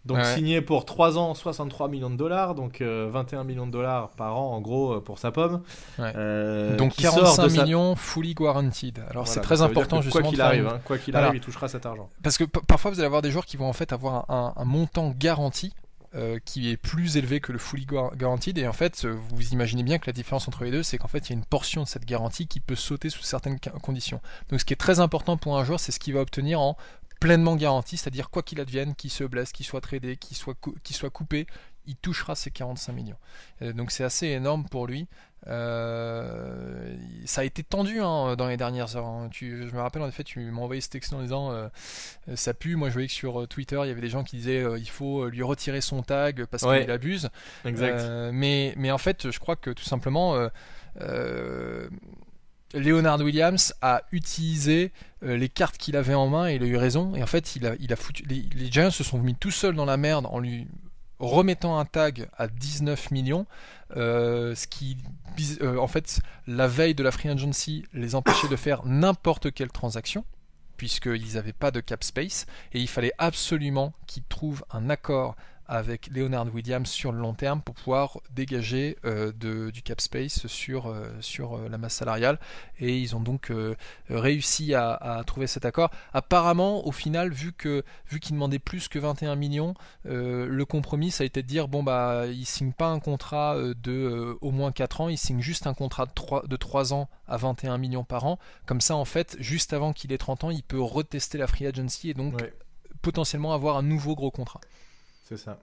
[0.05, 0.35] Donc Ouais.
[0.35, 4.37] signé pour 3 ans, 63 millions de dollars, donc euh, 21 millions de dollars par
[4.37, 5.63] an en gros euh, pour sa pomme.
[5.99, 6.13] Ouais.
[6.17, 8.99] Euh, Donc qui sort 45 de sa- millions fully guaranteed.
[8.99, 11.29] Alors Voilà, c'est très important justement Quoi de qu'il arrive, hein, quoi qu'il Voilà.
[11.29, 12.11] arrive, il touchera cet argent.
[12.23, 14.65] Parce que parfois vous allez avoir des joueurs qui vont en fait avoir un, un
[14.65, 15.73] montant garanti
[16.15, 19.49] euh, qui est plus élevé que le fully guar- guaranteed et en fait euh, vous
[19.53, 21.45] imaginez bien que la différence entre les deux c'est qu'en fait il y a une
[21.47, 24.21] portion de cette garantie qui peut sauter sous certaines conditions.
[24.51, 26.77] Donc ce qui est très important pour un joueur c'est ce qu'il va obtenir en
[27.23, 30.97] pleinement garanti, c'est-à-dire quoi qu'il advienne, qu'il se blesse, qu'il soit tradé, qu'il soit, qu'il
[30.97, 31.47] soit coupé,
[31.87, 33.17] il touchera ses 45 millions.
[33.63, 35.09] Euh, donc c'est assez énorme pour lui.
[35.49, 39.07] Euh, ça a été tendu hein, dans les dernières heures.
[39.07, 39.29] hein.
[39.31, 41.69] Tu, je me rappelle en effet, tu m'as envoyé ce texte en disant euh,
[42.29, 42.77] euh, ça pue.
[42.77, 44.89] Moi, je voyais que sur Twitter, il y avait des gens qui disaient euh, il
[44.89, 46.83] faut lui retirer son tag parce Ouais.
[46.83, 47.29] qu'il abuse.
[47.65, 48.01] Exact.
[48.33, 50.37] Mais, mais en fait, je crois que tout simplement,
[52.75, 56.77] Leonard Williams a utilisé euh, les cartes qu'il avait en main et il a eu
[56.77, 57.15] raison.
[57.15, 59.97] Et en fait, il a, les, les Giants se sont mis tout seuls dans la
[59.97, 60.67] merde en lui
[61.23, 63.47] remettant un tag à 19 millions,
[63.97, 64.99] euh, ce qui,
[65.61, 69.71] euh, en fait, la veille de la free agency, les empêchait de faire n'importe quelle
[69.71, 70.25] transaction,
[70.77, 75.37] puisqu'ils n'avaient pas de cap space, et il fallait absolument qu'ils trouvent un accord
[75.75, 80.47] avec Leonard Williams sur le long terme pour pouvoir dégager euh, de- du cap space
[80.47, 82.39] sur, euh, sur euh, la masse salariale.
[82.79, 83.51] Et ils ont donc
[84.11, 85.91] réussi à, à trouver cet accord.
[86.13, 89.75] Apparemment, au final, vu que vu qu'ils demandaient plus que 21 millions,
[90.05, 94.37] le compromis, ça a été de dire bon bah il signe pas un contrat de
[94.41, 97.37] au moins 4 ans, il signe juste un contrat de 3, de 3 ans à
[97.37, 98.39] 21 millions par an.
[98.67, 101.67] Comme ça, en fait, juste avant qu'il ait 30 ans, il peut retester la free
[101.67, 102.53] agency et donc Ouais,
[103.01, 104.61] potentiellement avoir un nouveau gros contrat.
[105.37, 105.59] C'est ça.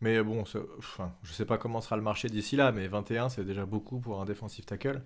[0.00, 3.28] Mais bon, ce- enfin, je sais pas comment sera le marché d'ici là, mais 21,
[3.28, 5.02] c'est déjà beaucoup pour un defensive tackle.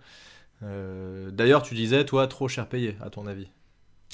[0.62, 3.48] Euh, D'ailleurs, tu disais, toi, trop cher payé, à ton avis.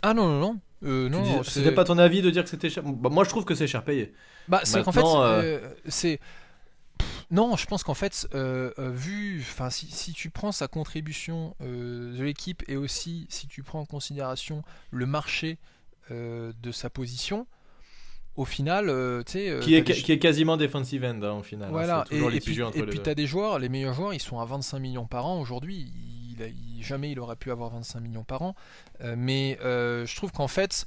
[0.02, 0.60] Ah non, non, non.
[0.84, 2.84] Euh, non, C'était pas ton avis de dire que c'était cher?
[2.84, 4.14] Bah, Moi, je trouve que c'est cher payé.
[4.48, 6.20] Bah, c'est qu'en fait, Maintenant, euh, c'est.
[7.30, 11.54] Non, je pense qu'en fait, euh, euh, vu, enfin, si, si tu prends sa contribution
[11.60, 15.58] euh, de l'équipe et aussi si tu prends en considération le marché
[16.10, 17.46] euh, de sa position,
[18.38, 21.20] au final, euh, tu sais, euh, qui, est, t'as des- qui est quasiment defensive end,
[21.22, 21.68] hein, au final.
[21.68, 21.72] hein.
[21.72, 23.02] voilà, C'est et, et puis, et les puis deux.
[23.02, 25.92] t'as des joueurs, les meilleurs joueurs, ils sont à 25 millions par an aujourd'hui.
[26.38, 28.54] Il, il- jamais il aurait pu avoir 25 millions par an.
[29.02, 30.86] Euh, mais je trouve qu'en fait,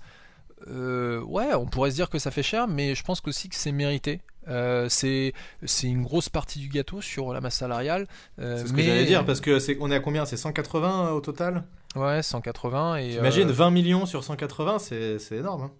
[0.67, 3.71] ouais, on pourrait se dire que ça fait cher, mais je pense aussi que c'est
[3.71, 4.21] mérité.
[4.47, 5.33] Euh, c'est
[5.65, 8.07] c'est une grosse partie du gâteau sur la masse salariale.
[8.39, 10.25] euh, C'est ce que mais j'allais dire, parce que c'est on est à combien?
[10.25, 11.63] C'est 180 euh, au total?
[11.95, 15.63] Ouais, 180 et T'imagines euh, 20 millions sur 180, c'est c'est énorme.
[15.63, 15.71] hein.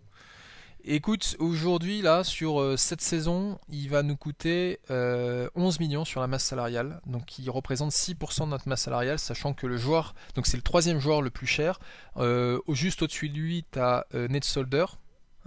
[0.84, 6.22] Écoute, aujourd'hui, là, sur euh, cette saison, il va nous coûter euh, 11 millions sur
[6.22, 10.16] la masse salariale, donc qui représente 6% de notre masse salariale, sachant que le joueur,
[10.36, 11.80] donc c'est le troisième joueur le plus cher.
[12.18, 14.86] Euh, juste au-dessus de lui, tu as Ned Solder,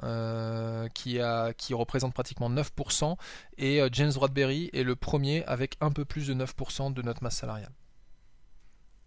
[0.03, 3.17] euh, qui, a, qui représente pratiquement 9%,
[3.59, 7.23] et euh, James Bradbury est le premier avec un peu plus de 9% de notre
[7.23, 7.71] masse salariale.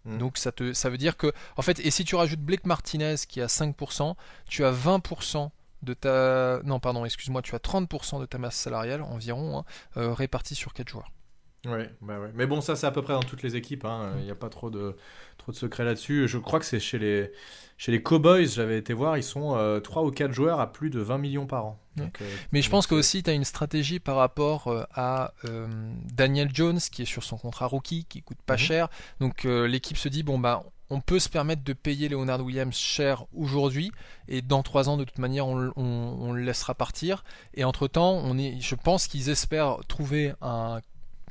[0.06, 0.16] Mm.
[0.16, 3.16] Donc ça, te, ça veut dire que, en fait, et si tu rajoutes Blake Martinez
[3.28, 4.14] qui a 5%,
[4.48, 5.50] tu as 20%
[5.82, 6.60] de ta...
[6.64, 9.64] Non, pardon, excuse-moi, tu as 30% de ta masse salariale environ, hein,
[9.96, 11.10] euh, répartie sur 4 joueurs.
[11.66, 12.30] Ouais, bah ouais.
[12.34, 13.84] Mais bon, ça c'est à peu près dans toutes les équipes.
[13.84, 14.12] hein.
[14.18, 14.96] Il n'y a pas trop de,
[15.38, 16.28] trop de secrets là-dessus.
[16.28, 17.32] Je crois que c'est chez les,
[17.76, 20.88] chez les Cowboys, j'avais été voir, ils sont euh, 3 ou 4 joueurs à plus
[20.88, 21.80] de 20 millions par an.
[21.98, 22.10] Ouais.
[22.22, 25.32] Euh, Mais je pense que aussi tu as une stratégie par rapport euh, à
[26.14, 28.58] Daniel Jones qui est sur son contrat rookie, qui coûte pas Mhm.
[28.60, 28.88] cher.
[29.20, 33.24] Donc l'équipe se dit bon bah on peut se permettre de payer Leonard Williams cher
[33.34, 33.92] aujourd'hui
[34.26, 37.24] et dans trois ans de toute manière on, le laissera partir.
[37.54, 40.80] Et entre temps je pense qu'ils espèrent trouver un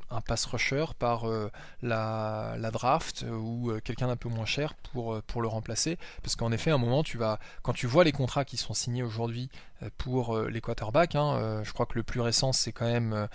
[0.10, 4.74] un pass rusher par euh, la, draft euh, ou euh, quelqu'un d'un peu moins cher
[4.92, 5.98] pour, le remplacer.
[6.24, 8.74] Parce qu'en effet, à un moment, tu vas, quand tu vois les contrats qui sont
[8.74, 9.50] signés aujourd'hui
[9.98, 13.28] pour euh, les quarterbacks, hein, je crois que le plus récent, c'est quand même.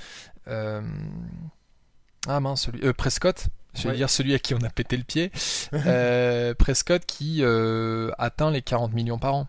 [0.47, 3.49] ah mince, celui, Prescott.
[3.75, 3.97] Je vais Ouais.
[3.97, 5.31] dire celui à qui on a pété le pied.
[5.73, 9.49] Euh, Prescott qui euh, atteint les 40 millions par an.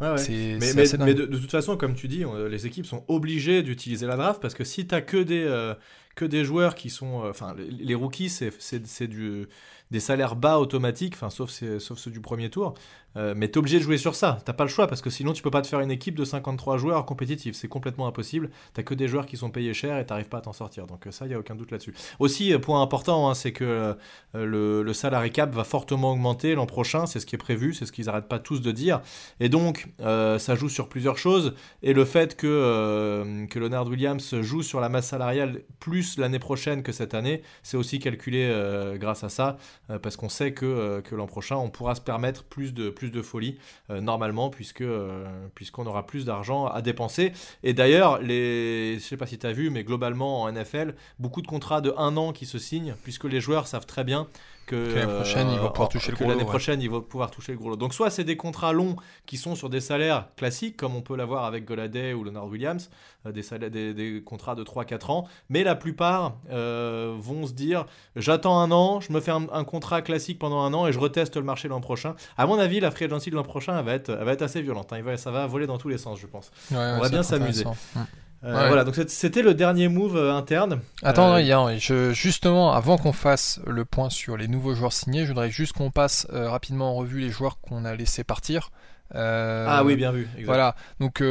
[0.00, 0.14] Ouais,
[0.58, 0.74] Mais,
[1.14, 4.40] de, de toute façon, comme tu dis, on- les équipes sont obligées d'utiliser la draft
[4.42, 5.74] parce que si tu as que des, euh,
[6.14, 9.48] que des joueurs qui sont, enfin, les, rookies, c'est du
[9.92, 12.74] des salaires bas automatiques, enfin sauf, sauf ceux du premier tour.
[13.16, 14.38] Euh, mais tu es obligé de jouer sur ça.
[14.44, 16.24] T'as pas le choix parce que sinon tu peux pas te faire une équipe de
[16.24, 17.54] 53 joueurs compétitifs.
[17.54, 18.50] C'est complètement impossible.
[18.74, 20.86] T'as que des joueurs qui sont payés cher et t'arrives pas à t'en sortir.
[20.86, 21.94] Donc ça, il y a aucun doute là-dessus.
[22.18, 23.94] Aussi, euh, point important, hein, c'est que euh,
[24.34, 27.06] le, le cap va fortement augmenter l'an prochain.
[27.06, 29.02] C'est ce qui est prévu, c'est ce qu'ils arrêtent pas tous de dire.
[29.40, 31.54] Et donc, ça joue sur plusieurs choses.
[31.82, 36.82] Et le fait que, que Leonard Williams joue sur la masse salariale plus l'année prochaine
[36.82, 38.50] que cette année, c'est aussi calculé
[38.98, 39.56] grâce à ça.
[39.90, 42.90] Euh, parce qu'on sait que, euh, que l'an prochain, on pourra se permettre plus de,
[42.90, 43.58] plus de folie,
[43.90, 44.84] euh, normalement, puisque,
[45.54, 47.32] puisqu'on aura plus d'argent à dépenser.
[47.62, 51.42] Et d'ailleurs, les, je sais pas si tu as vu, mais globalement en NFL, beaucoup
[51.42, 54.28] de contrats de un an qui se signent, puisque les joueurs savent très bien
[54.66, 57.52] que l'année prochaine, ils vont pouvoir toucher le gros L'année prochaine, ils vont pouvoir toucher
[57.52, 57.76] le gros lot.
[57.76, 58.96] Donc soit c'est des contrats longs
[59.26, 62.90] qui sont sur des salaires classiques, comme on peut l'avoir avec Goladay ou Leonard Williams,
[63.26, 67.86] euh, des, salaires, des, contrats de 3-4 ans, mais la plupart euh, vont se dire
[68.16, 71.36] j'attends un an, je me fais un, contrat classique pendant un an et je reteste
[71.36, 72.14] le marché l'an prochain.
[72.36, 74.42] À mon avis, la free agency de l'an prochain elle va, être, elle va être
[74.42, 74.92] assez violente.
[74.92, 75.16] Hein.
[75.16, 76.50] ça va voler dans tous les sens, je pense.
[76.70, 77.64] on va bien s'amuser.
[78.44, 80.80] Euh, voilà, donc c'était le dernier move euh, interne.
[81.02, 81.76] Attends, euh...
[81.78, 85.74] je, justement, avant qu'on fasse le point sur les nouveaux joueurs signés, je voudrais juste
[85.74, 88.70] qu'on passe euh, rapidement en revue les joueurs qu'on a laissé partir.
[89.14, 90.28] ah oui, bien vu.
[90.44, 91.22] Voilà, donc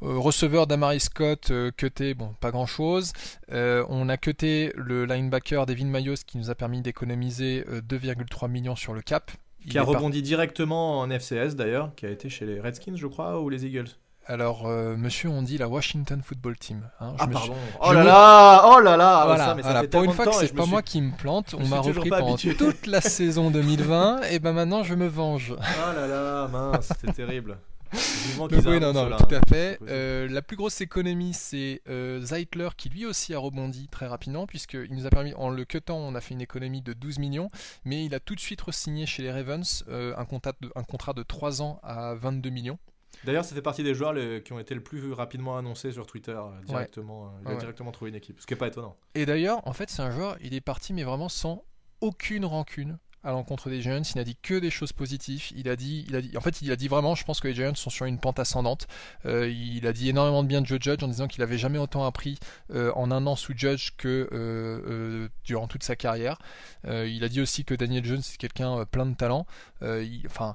[0.00, 3.12] receveur d'Amari Scott, cuté, bon, pas grand chose.
[3.50, 8.92] on a cuté le linebacker Devin Mayos qui nous a permis d'économiser 2,3 millions sur
[8.92, 9.30] le cap.
[9.70, 13.40] qui a rebondi directement en FCS d'ailleurs, qui a été chez les Redskins, je crois,
[13.40, 13.88] ou les Eagles.
[14.30, 16.82] Alors, euh, monsieur, on dit la Washington Football Team.
[17.00, 17.14] Hein.
[17.18, 17.54] ah, pardon.
[17.80, 20.82] Oh là là Oh là là Voilà, ça, Pour une fois que c'est pas moi
[20.82, 24.94] qui me plante, on m'a repris pendant toute la saison 2020, et ben maintenant je
[24.94, 25.54] me venge.
[25.56, 27.56] Oh là là, mince, c'était terrible.
[28.36, 29.78] Donc, oui, non, non, tout à fait.
[29.88, 34.46] Euh, la plus grosse économie, c'est euh, Zeitler qui lui aussi a rebondi très rapidement,
[34.46, 37.50] puisqu'il nous a permis, en le cutant, on a fait une économie de 12 millions,
[37.86, 41.14] mais il a tout de suite re-signé chez les Ravens un, contrat de, un contrat
[41.14, 42.78] de 3 ans à 22 millions.
[43.24, 46.32] D'ailleurs, ça fait partie des joueurs qui ont été le plus rapidement annoncés sur Twitter
[46.32, 47.26] euh, directement.
[47.26, 48.96] Euh, il a directement trouvé une équipe, ce qui n'est pas étonnant.
[49.14, 51.64] Et d'ailleurs, en fait, c'est un joueur, il est parti, mais vraiment sans
[52.00, 54.02] aucune rancune à l'encontre des Giants.
[54.02, 55.46] Il n'a dit que des choses positives.
[55.56, 57.48] Il a dit, il a dit, en fait, il a dit vraiment, je pense que
[57.48, 58.86] les Giants sont sur une pente ascendante.
[59.26, 61.78] Euh, il a dit énormément de bien de Joe Judge en disant qu'il avait jamais
[61.78, 62.38] autant appris
[62.72, 66.38] en un an sous Judge que durant toute sa carrière.
[66.84, 69.46] il a dit aussi que Daniel Jones c'est quelqu'un plein de talent.
[70.26, 70.54] enfin.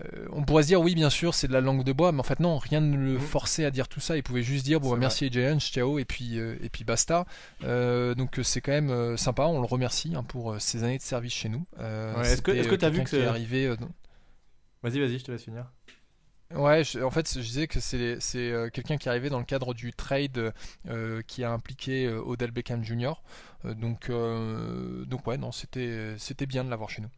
[0.00, 2.20] Euh, on pourrait se dire oui bien sûr c'est de la langue de bois mais
[2.20, 3.20] en fait non rien ne le mmh.
[3.20, 6.04] forçait à dire tout ça il pouvait juste dire bon bah, merci Giants ciao et
[6.04, 7.26] puis euh, et puis basta
[7.64, 11.32] euh, donc c'est quand même sympa on le remercie hein, pour ses années de service
[11.32, 11.64] chez nous
[12.22, 13.68] est-ce que tu as vu que c'est arrivé
[14.82, 15.66] vas-y vas-y je te laisse finir
[16.52, 18.18] Ouais, en fait, je disais que c'est
[18.72, 20.52] quelqu'un qui est arrivé dans le cadre du trade
[21.28, 23.12] qui a impliqué Odell Beckham Jr.
[23.64, 27.10] donc, donc ouais, non, c'était bien de l'avoir chez nous.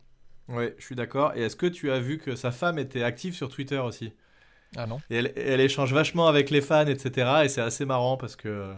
[0.52, 1.32] Ouais, je suis d'accord.
[1.34, 4.12] Et est-ce que tu as vu que sa femme était active sur Twitter aussi?
[4.76, 5.00] Ah non.
[5.10, 7.44] Et elle, elle, échange vachement avec les fans, etc.
[7.44, 8.72] Et c'est assez marrant parce que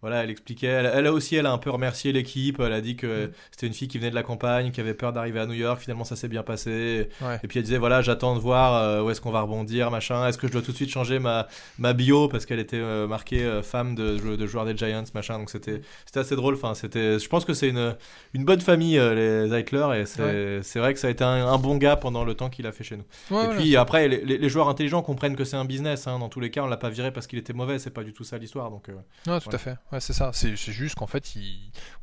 [0.00, 0.68] voilà, elle expliquait.
[0.68, 2.60] Elle, a aussi, elle a un peu remercié l'équipe.
[2.60, 3.30] Elle a dit que mm.
[3.50, 5.80] c'était une fille qui venait de la campagne, qui avait peur d'arriver à New York.
[5.80, 7.08] Finalement, ça s'est bien passé.
[7.42, 10.26] Et puis elle disait voilà, j'attends de voir euh, où est-ce qu'on va rebondir, machin.
[10.28, 12.28] Est-ce que je dois tout de suite changer ma, ma bio?
[12.28, 15.38] Parce qu'elle était euh, marquée euh, femme de, de joueur des Giants, machin.
[15.38, 16.54] Donc c'était c'était assez drôle.
[16.54, 17.18] Enfin, c'était.
[17.18, 17.96] Je pense que c'est une
[18.34, 21.96] une bonne famille les Zeitler et c'est vrai que ça a été un, bon gars
[21.96, 23.40] pendant le temps qu'il a fait chez nous.
[23.40, 26.06] et puis après, les, les, joueurs intelligents comprennent que c'est un business.
[26.06, 26.20] Hein.
[26.20, 27.80] Dans tous les cas, on l'a pas viré parce qu'il était mauvais.
[27.80, 28.70] C'est pas du tout ça l'histoire.
[28.70, 28.88] Donc.
[29.26, 29.76] non, tout à fait.
[29.90, 30.30] Ouais, c'est ça.
[30.34, 31.32] C'est juste qu'en fait,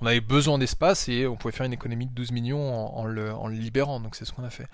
[0.01, 3.31] on avait besoin d'espace et on pouvait faire une économie de 12 millions en, le,
[3.49, 3.99] libérant.
[3.99, 4.67] Donc c'est ce qu'on a fait.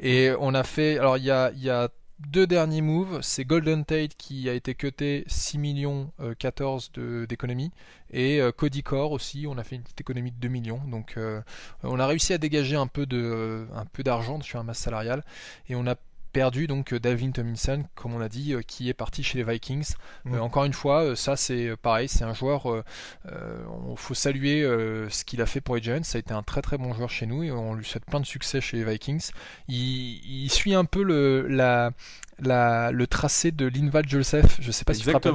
[0.00, 0.98] Et on a fait.
[0.98, 3.20] Alors il y a, deux derniers moves.
[3.22, 7.70] C'est Golden Tate qui a été cuté 6 millions 14 euh, d'économie.
[8.10, 10.80] Et euh, Cody Core aussi, on a fait une petite économie de 2 millions.
[10.90, 11.40] Donc euh,
[11.84, 15.24] on a réussi à dégager un peu d'argent sur un masse salariale.
[15.68, 15.94] Et on a
[16.38, 19.44] perdu donc euh, Dalvin Tomlinson, comme on a dit, euh, qui est parti chez les
[19.44, 19.94] Vikings.
[20.26, 22.84] Euh, encore une fois, ça c'est pareil, c'est un joueur,
[23.26, 26.04] il faut saluer ce qu'il a fait pour les Giants.
[26.04, 28.20] Ça a été un très très bon joueur chez nous et on lui souhaite plein
[28.20, 29.30] de succès chez les Vikings.
[29.68, 31.92] Il, suit un peu le, la,
[32.38, 34.58] le tracé de Linval Joseph.
[34.60, 35.28] Je sais pas si tu te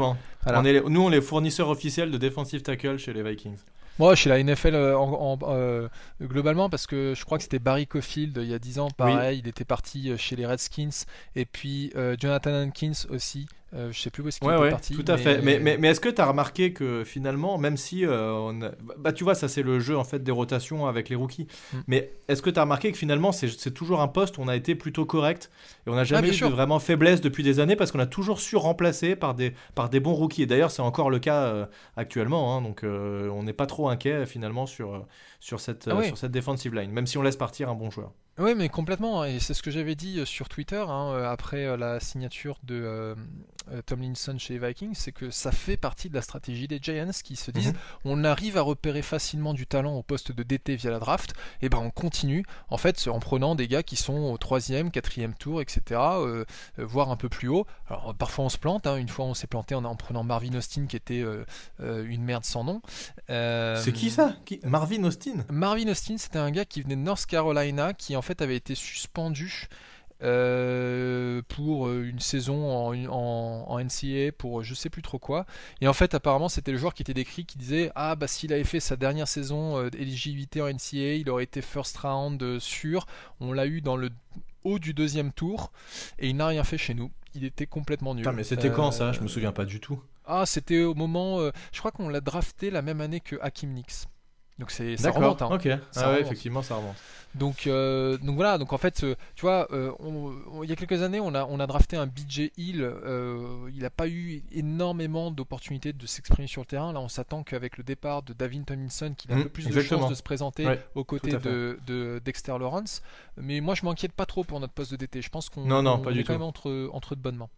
[0.45, 3.57] on est nous, on est fournisseurs officiels de defensive tackle chez les Vikings.
[3.99, 5.87] Moi, chez la NFL euh, en, euh,
[6.21, 9.39] globalement, parce que je crois que c'était Barry Cofield il y a 10 ans, pareil,
[9.39, 14.11] il était parti euh, chez les Redskins, et puis Jonathan Hankins aussi, Euh, je sais
[14.11, 14.93] plus où est-ce qu'il Ouais, était ouais, parti.
[14.95, 15.41] tout à fait.
[15.41, 18.71] Mais, mais, mais est-ce que tu as remarqué que finalement, même si euh, on a-
[18.99, 21.47] bah tu vois, ça c'est le jeu en fait des rotations avec les rookies.
[21.73, 21.77] Mm.
[21.87, 24.55] Mais est-ce que tu as remarqué que finalement c'est toujours un poste où on a
[24.55, 25.49] été plutôt correct
[25.87, 26.49] et on n'a jamais Ah, eu sûr.
[26.49, 29.89] de vraiment faiblesse depuis des années parce qu'on a toujours su remplacer par des par
[29.89, 30.43] des bons rookies.
[30.43, 31.65] Et d'ailleurs c'est encore le cas euh,
[31.97, 32.55] actuellement.
[32.55, 32.61] hein.
[32.61, 35.07] donc euh, on n'est pas trop inquiet finalement sur
[35.39, 36.05] sur cette Ah oui.
[36.07, 38.11] sur cette defensive line, même si on laisse partir un bon joueur.
[38.39, 39.23] Oui, mais complètement.
[39.25, 42.57] Et c'est ce que j'avais dit euh, sur Twitter hein, euh, après euh, la signature
[42.63, 43.15] de euh,
[43.85, 47.35] Tomlinson chez les Vikings, c'est que ça fait partie de la stratégie des Giants qui
[47.37, 47.77] se disent Mhm.
[48.05, 51.69] on arrive à repérer facilement du talent au poste de DT via la draft, et
[51.69, 55.61] ben on continue en fait en prenant des gars qui sont au troisième, quatrième tour,
[55.61, 55.81] etc.
[56.01, 56.43] euh,
[56.77, 57.65] voire un peu plus haut.
[57.87, 58.85] Alors parfois on se plante.
[58.85, 58.97] hein.
[58.97, 61.45] Une fois on s'est planté en, en prenant Marvin Austin qui était euh,
[61.79, 62.81] une merde sans nom.
[63.29, 64.35] C'est qui ça?
[64.43, 64.59] Qui...
[64.63, 65.45] Marvin Austin?
[65.49, 68.73] Marvin Austin, c'était un gars qui venait de North Carolina, qui en fait avait été
[68.75, 69.67] suspendu
[70.23, 75.45] euh, pour euh, une saison en, en, en NCAA pour je sais plus trop quoi.
[75.81, 78.53] Et en fait, apparemment, c'était le joueur qui était décrit qui disait Ah, bah s'il
[78.53, 82.59] avait fait sa dernière saison euh, d'éligibilité en NCAA, il aurait été first round euh,
[82.59, 83.05] sûr.
[83.41, 84.09] On l'a eu dans le
[84.63, 85.73] haut du deuxième tour
[86.19, 87.11] et il n'a rien fait chez nous.
[87.35, 88.23] Il était complètement nul.
[88.23, 89.11] Putain, mais c'était quand ça?
[89.11, 90.01] Je me souviens pas du tout.
[90.25, 91.39] Ah, c'était au moment.
[91.73, 94.07] je crois qu'on l'a drafté la même année que Hakim Nix.
[94.59, 95.41] Donc c'est ça remonte.
[95.41, 95.49] hein.
[95.51, 95.63] Ok.
[95.63, 96.25] Ça ah ouais, remonte.
[96.25, 96.95] effectivement, ça remonte.
[97.35, 100.71] Donc, euh, donc voilà, donc en fait, euh, tu vois, euh, on- on- il y
[100.71, 102.87] a quelques années, on a, on a drafté un BJ Hill,
[103.73, 106.93] il n'a pas eu énormément d'opportunités de s'exprimer sur le terrain.
[106.93, 109.67] Là, on s'attend qu'avec le départ de Davin Tomlinson, qu'il a un Mm, peu plus
[109.67, 113.01] de chances de se présenter Ouais, aux côtés de, de Dexter Lawrence.
[113.37, 115.23] Mais moi, je m'inquiète pas trop pour notre poste de DT.
[115.23, 116.31] Je pense qu'on est quand tout.
[116.33, 117.49] même entre, entre de bonnes mains.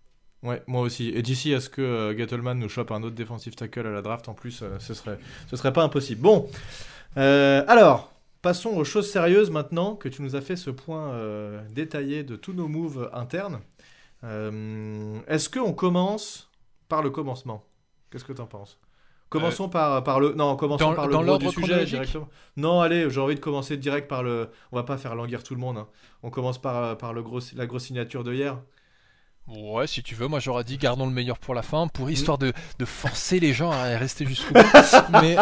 [0.44, 1.10] Ouais, moi aussi.
[1.10, 4.02] Et d'ici à ce que euh, Gettleman nous chope un autre defensive tackle à la
[4.02, 5.18] draft, en plus, euh, ce serait,
[5.50, 6.22] ce serait pas impossible.
[6.22, 6.48] Bon,
[7.18, 11.62] Euh, alors, passons aux choses sérieuses maintenant que tu nous as fait ce point euh,
[11.72, 13.62] détaillé de tous nos moves internes.
[14.24, 16.50] Euh, Est-ce qu'on commence
[16.90, 17.64] par le commencement?
[18.12, 18.78] Qu'est-ce que tu en penses?
[19.30, 22.30] Commençons par, par le non commençons Dans- par le dans gros du sujet directement.
[22.58, 25.56] Non allez j'ai envie de commencer direct par le on va pas faire languir tout
[25.56, 25.88] le monde hein.
[26.24, 28.58] on commence par, par le gros, la grosse signature de hier
[29.48, 32.40] Ouais, si tu veux, moi j'aurais dit gardons le meilleur pour la fin, pour histoire
[32.40, 34.62] de, de forcer les gens à rester jusqu'au bout.
[35.22, 35.36] Mais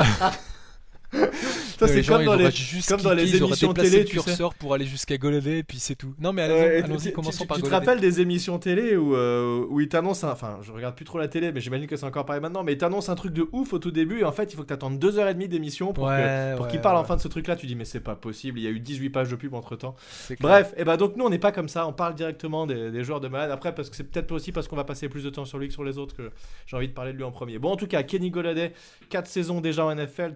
[1.78, 4.23] Ça, c'est comme dans les, juste comme dans émissions télé, le tu sais.
[4.23, 6.13] curseur pour aller jusqu'à Goladay et puis c'est tout.
[6.19, 9.82] Non mais allons-y, commençons tu, par tu te rappelles des émissions télé où, euh, où
[9.82, 12.41] ils t'annoncent, enfin je regarde plus trop la télé, mais j'imagine que c'est encore pareil
[12.41, 14.56] maintenant, mais ils t'annoncent un truc de ouf au tout début et en fait il
[14.56, 16.95] faut que tu attendes deux heures et demie d'émission pour Ouais, pour ouais, qu'ils parlent
[16.97, 17.56] ouais, enfin de ce truc là.
[17.56, 19.76] Tu dis mais c'est pas possible, il y a eu 18 pages de pub entre
[19.76, 19.95] temps.
[20.39, 23.04] Bref, et ben donc nous on n'est pas comme ça, on parle directement des, des
[23.04, 23.52] joueurs de malade.
[23.52, 25.67] Après, parce que c'est peut-être aussi parce qu'on va passer plus de temps sur lui
[25.67, 26.32] que sur les autres que
[26.65, 27.60] j'ai envie de parler de lui en premier.
[27.60, 28.73] Bon, en tout cas, Kenny Golladay,
[29.10, 30.34] 4 saisons déjà en NFL,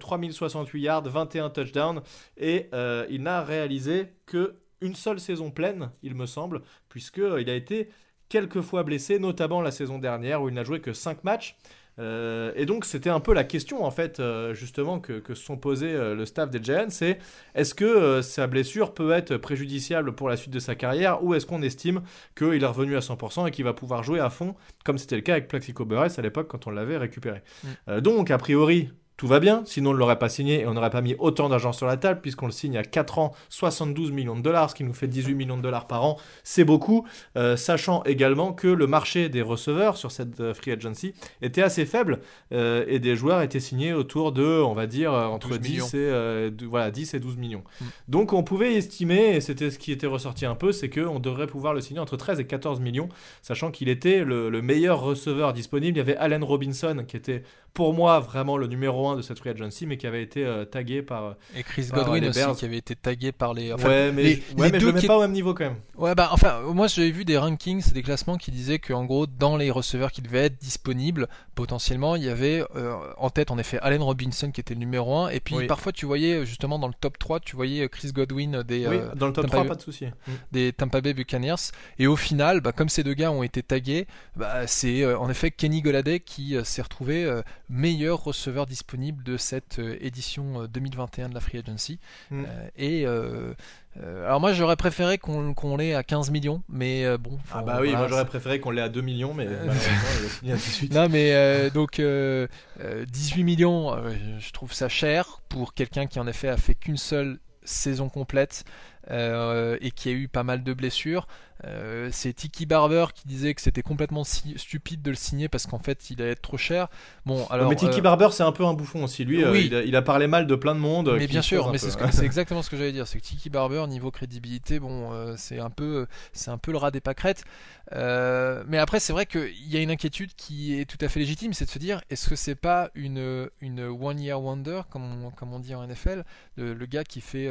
[0.67, 2.01] 3068 yards, 21 touchdowns,
[2.37, 7.41] et euh, il n'a réalisé que une seule saison pleine, il me semble, puisque euh,
[7.41, 7.89] il a été
[8.29, 11.57] quelques fois blessé, notamment la saison dernière où il n'a joué que 5 matchs.
[11.99, 15.57] Euh, et donc c'était un peu la question en fait euh, justement que, se sont
[15.57, 17.17] posés euh, le staff des Giants, c'est
[17.55, 21.47] est-ce que sa blessure peut être préjudiciable pour la suite de sa carrière ou est-ce
[21.47, 22.01] qu'on estime
[22.35, 25.21] qu'il est revenu à 100% et qu'il va pouvoir jouer à fond comme c'était le
[25.21, 27.41] cas avec Plaxico Burress à l'époque quand on l'avait récupéré?
[27.63, 28.01] Mm.
[28.01, 30.91] Donc a priori tout va bien, sinon on ne l'aurait pas signé et on n'aurait
[30.91, 34.35] pas mis autant d'argent sur la table puisqu'on le signe à 4 ans, 72 millions
[34.35, 37.57] de dollars, ce qui nous fait 18 millions de dollars par an, c'est beaucoup, euh,
[37.57, 42.19] sachant également que le marché des receveurs sur cette euh, free agency était assez faible
[42.51, 45.87] euh, et des joueurs étaient signés autour de, on va dire, entre 12 10 millions.
[45.87, 47.63] et, de- voilà, 10 et 12 millions.
[47.81, 47.85] Mm.
[48.09, 51.47] Donc on pouvait estimer, et c'était ce qui était ressorti un peu, c'est qu'on devrait
[51.47, 53.09] pouvoir le signer entre 13 et 14 millions,
[53.41, 55.97] sachant qu'il était le, le meilleur receveur disponible.
[55.97, 57.41] Il y avait Allen Robinson qui était
[57.77, 60.65] pour moi vraiment le numéro 1 de cette free agency, mais qui avait été euh,
[60.65, 61.35] tagué par...
[61.55, 63.71] Et Chris par Godwin les aussi qui avait été tagué par les.
[63.71, 65.31] enfin, ouais, mais, les- ouais, les mais je deux le mets qui- pas au même
[65.31, 65.75] niveau quand même.
[65.95, 69.57] Ouais, bah enfin, moi j'avais vu des rankings, des classements qui disaient qu'en gros, dans
[69.57, 73.77] les receveurs qui devaient être disponibles, potentiellement, il y avait euh, en tête en effet
[73.83, 75.67] Allen Robinson qui était le numéro 1, et puis Oui.
[75.67, 78.87] parfois tu voyais euh, justement dans le top 3, tu voyais euh, Chris Godwin des,
[78.87, 80.05] oui, euh, dans le top Tampa 3, Bay- pas de souci.
[80.05, 80.31] Mm.
[80.51, 81.55] des Tampa Bay Buccaneers,
[81.99, 85.29] et au final, bah, comme ces deux gars ont été tagués, bah, c'est euh, en
[85.29, 90.61] effet Kenny Golladay qui euh, s'est retrouvé euh, meilleur receveur disponible de cette euh, édition
[90.63, 91.99] euh, 2021 de la Free Agency.
[92.31, 92.43] Mm.
[92.47, 93.53] Euh, et euh,
[94.01, 97.37] euh, alors moi j'aurais préféré qu'on qu'on l'ait à 15 millions, mais euh, bon.
[97.51, 99.57] Ah bah oui, voilà, moi j'aurais préféré qu'on l'ait à 2 millions, mais Euh.
[99.65, 100.93] malheureusement il a signé à 18.
[100.93, 102.47] Non mais euh, donc euh,
[102.81, 106.75] euh, 18 millions, euh, je trouve ça cher pour quelqu'un qui en effet a fait
[106.75, 108.63] qu'une seule saison complète.
[109.09, 111.27] euh, et qui a eu pas mal de blessures.
[111.65, 115.65] Euh, c'est Tiki Barber qui disait que c'était complètement si- stupide de le signer parce
[115.65, 116.87] qu'en fait il allait être trop cher.
[117.25, 117.69] Bon, alors.
[117.69, 119.25] mais Tiki euh, Barber, c'est un peu un bouffon aussi.
[119.25, 119.65] Lui, euh, oui.
[119.67, 121.15] il, a, il a parlé mal de plein de monde.
[121.17, 123.07] Mais bien sûr, mais c'est ce exactement ce que j'allais dire.
[123.07, 126.91] C'est que Tiki Barber, niveau crédibilité, bon, c'est un peu, c'est un peu le rat
[126.91, 127.43] des pâquerettes.
[127.91, 131.53] Mais après, c'est vrai qu'il y a une inquiétude qui est tout à fait légitime,
[131.53, 135.31] c'est de se dire, est-ce que c'est pas une, une one year wonder, comme on,
[135.31, 136.23] comme on dit en NFL,
[136.55, 137.49] le, le gars qui fait,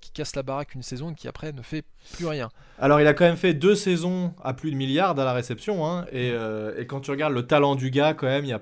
[0.00, 2.50] qui casse la baraque une saison et qui après ne fait plus rien.
[2.78, 5.86] Alors, il a quand même fait deux saisons à plus de milliards à la réception.
[5.86, 8.52] hein, et, euh, et quand tu regardes le talent du gars, quand même, il y
[8.52, 8.60] a,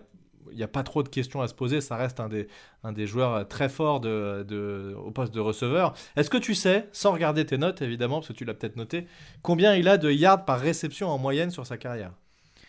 [0.53, 1.81] il y a pas trop de questions à se poser.
[1.81, 2.47] Ça reste un des,
[2.85, 5.95] un des joueurs très forts de, de- au poste de receveur.
[6.17, 9.07] Est-ce que tu sais, sans regarder tes notes évidemment, parce que tu l'as peut-être noté,
[9.43, 12.13] combien il a de yards par réception en moyenne sur sa carrière?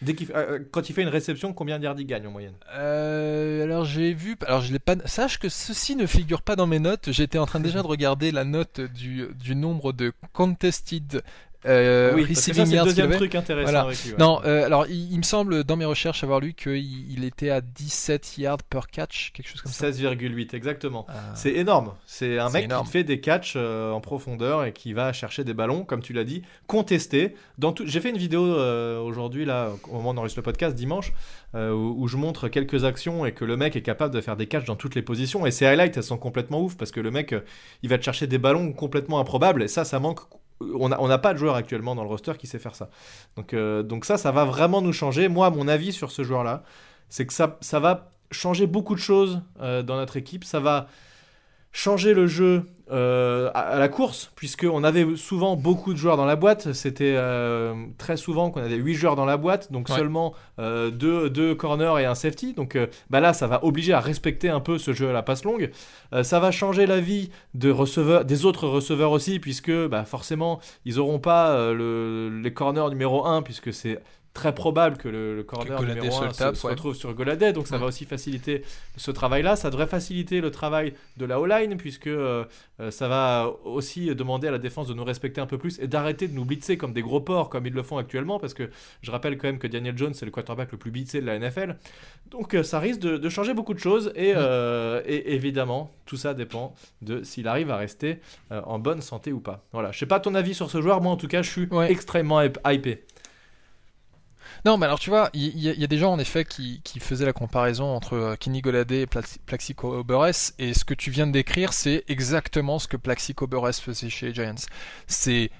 [0.01, 2.55] Dès qu'il, euh, quand il fait une réception, combien de yards il gagne en moyenne?
[2.73, 4.95] Euh, alors j'ai vu, alors je l'ai pas.
[5.05, 7.11] Sache que ceci ne figure pas dans mes notes.
[7.11, 11.23] J'étais en train déjà de regarder la note du, du nombre de contested
[11.65, 13.81] euh, Oui, receiving c'est le deuxième truc intéressant Voilà.
[13.87, 14.11] avec lui.
[14.11, 14.17] ouais.
[14.19, 17.49] Non, euh, alors il, il me semble dans mes recherches avoir lu qu'il il était
[17.49, 19.89] à 17 yards per catch, quelque chose comme ça.
[19.89, 21.05] 16,8 exactement.
[21.09, 21.13] Ah.
[21.35, 21.93] C'est énorme.
[22.05, 22.85] C'est un mec énorme.
[22.85, 26.13] qui fait des catchs euh, en profondeur et qui va chercher des ballons, comme tu
[26.13, 27.35] l'as dit, contestés.
[27.57, 27.83] Dans tout...
[27.85, 31.13] J'ai fait une vidéo euh, aujourd'hui, là, au moment enregistre le podcast, dimanche,
[31.53, 34.45] où, où je montre quelques actions et que le mec est capable de faire des
[34.47, 35.45] catchs dans toutes les positions.
[35.45, 37.33] Et ces highlights, elles sont complètement ouf parce que le mec,
[37.81, 39.63] il va te chercher des ballons complètement improbables.
[39.63, 40.19] Et ça, ça manque.
[40.61, 42.89] On n'a on pas de joueur actuellement dans le roster qui sait faire ça.
[43.35, 45.27] Donc, euh, donc ça, ça va vraiment nous changer.
[45.27, 46.63] Moi, mon avis sur ce joueur-là,
[47.09, 50.43] c'est que ça, ça va changer beaucoup de choses euh, dans notre équipe.
[50.43, 50.87] Ça va
[51.71, 56.35] changer le jeu euh, à, la course, puisqu'on avait souvent beaucoup de joueurs dans la
[56.35, 56.73] boîte.
[56.73, 59.95] C'était euh, très souvent qu'on avait 8 joueurs dans la boîte, donc Ouais.
[59.95, 62.53] seulement euh, deux, deux corners et un safety.
[62.53, 62.77] Donc
[63.09, 65.71] bah là, ça va obliger à respecter un peu ce jeu à la passe longue.
[66.23, 70.95] Ça va changer la vie de receveurs, des autres receveurs aussi, puisque bah, forcément, ils
[70.95, 73.99] n'auront pas le, les corners numéro 1, puisque c'est
[74.35, 76.73] très probable que le, le corner Golladay numéro se 1 le se, tape, se ouais.
[76.73, 77.81] retrouve sur Goladay, donc ça Ouais.
[77.81, 78.61] va aussi faciliter
[78.97, 79.55] ce travail-là.
[79.55, 82.43] Ça devrait faciliter le travail de la O-line, puisque euh,
[82.81, 85.87] euh, ça va aussi demander à la défense de nous respecter un peu plus et
[85.87, 88.69] d'arrêter de nous blitzer comme des gros porcs, comme ils le font actuellement, parce que
[89.01, 91.39] je rappelle quand même que Daniel Jones, c'est le quarterback le plus blitzé de la
[91.39, 91.77] NFL.
[92.29, 94.37] Donc euh, ça risque de, de changer beaucoup de choses, et, Mm.
[94.37, 98.19] euh, et évidemment, tout ça dépend de s'il arrive à rester
[98.51, 99.63] en bonne santé ou pas.
[99.71, 101.67] Voilà, je sais pas ton avis sur ce joueur, moi en tout cas, je suis
[101.71, 101.89] Ouais.
[101.89, 103.05] extrêmement hypé.
[104.65, 107.25] Non, mais alors tu vois, il y, a des gens en effet qui, qui faisaient
[107.25, 111.27] la comparaison entre euh, Kenny Golladay et Plaxi- Plaxico Burress, et ce que tu viens
[111.27, 114.55] de décrire, c'est exactement ce que Plaxico Burress faisait chez les Giants.
[115.05, 115.51] C'est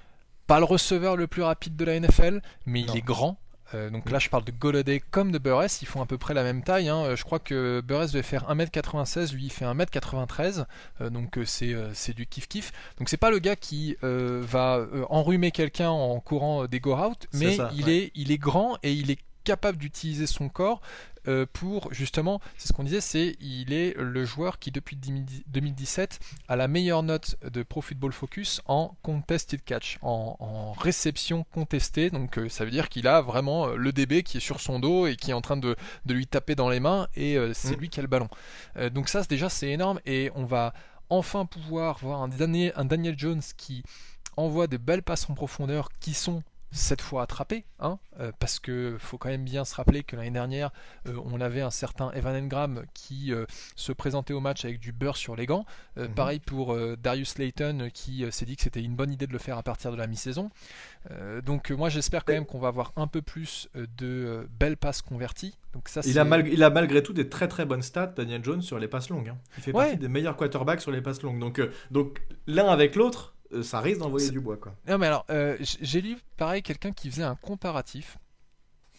[0.48, 3.40] pas le receveur le plus rapide de la NFL, mais il est grand.
[3.74, 6.34] Euh, donc là, je parle de Golladay comme de Burress, ils font à peu près
[6.34, 6.88] la même taille.
[6.88, 7.04] hein.
[7.04, 10.66] Euh, Je crois que Burress devait faire 1m96, lui il fait 1m93,
[11.02, 12.72] euh, donc c'est c'est du kiff-kiff.
[13.00, 17.56] Donc c'est pas le gars qui euh, va enrhumer quelqu'un en courant des go-out, mais
[17.56, 17.96] ça, il, ouais.
[17.98, 20.82] est, il est grand et il est capable d'utiliser son corps
[21.28, 26.20] euh, pour justement, c'est ce qu'on disait, c'est il est le joueur qui depuis 2017
[26.48, 32.10] a la meilleure note de Pro Football Focus en contested catch, en, en réception contestée.
[32.10, 34.80] Donc euh, ça veut dire qu'il a vraiment euh, le DB qui est sur son
[34.80, 37.54] dos et qui est en train de, de lui taper dans les mains et euh,
[37.54, 37.80] c'est Mm.
[37.80, 38.30] lui qui a le ballon.
[38.94, 40.74] Donc ça déjà c'est énorme et on va
[41.10, 43.84] enfin pouvoir voir un Daniel, un Daniel Jones qui
[44.38, 46.44] envoie des belles passes en profondeur qui sont
[46.78, 50.30] cette fois attrapées, hein, euh, parce que faut quand même bien se rappeler que l'année
[50.32, 50.72] dernière,
[51.08, 54.92] euh, on avait un certain Evan Engram qui euh, se présentait au match avec du
[54.92, 55.66] beurre sur les gants.
[55.96, 56.10] Mhm.
[56.10, 59.58] Pareil pour Darius Layton qui s'est dit que c'était une bonne idée de le faire
[59.58, 60.50] à partir de la mi-saison.
[61.46, 65.56] Donc moi j'espère quand même qu'on va avoir un peu plus de belles passes converties.
[65.74, 68.44] Donc ça, Il a, mal- il a malgré tout des très très bonnes stats, Daniel
[68.44, 69.30] Jones, sur les passes longues.
[69.30, 69.38] hein.
[69.58, 69.84] Il fait Ouais.
[69.86, 71.40] partie des meilleurs quarterbacks sur les passes longues.
[71.40, 71.62] Donc,
[71.92, 74.58] donc l'un avec l'autre, ça risque d'envoyer C'est- du bois.
[74.58, 74.74] Quoi.
[74.88, 78.18] Non mais alors, euh, j'ai lu pareil quelqu'un qui faisait un comparatif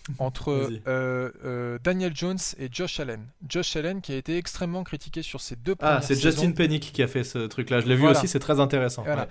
[0.19, 0.51] entre
[0.87, 3.27] euh, euh, Daniel Jones et Josh Allen.
[3.49, 6.31] Josh Allen qui a été extrêmement critiqué sur ses deux Ah, premières c'est saisons.
[6.31, 7.81] Justin Pennick qui a fait ce truc-là.
[7.81, 9.03] Je l'ai vu aussi, c'est très intéressant.
[9.03, 9.23] Voilà.
[9.23, 9.29] Ouais.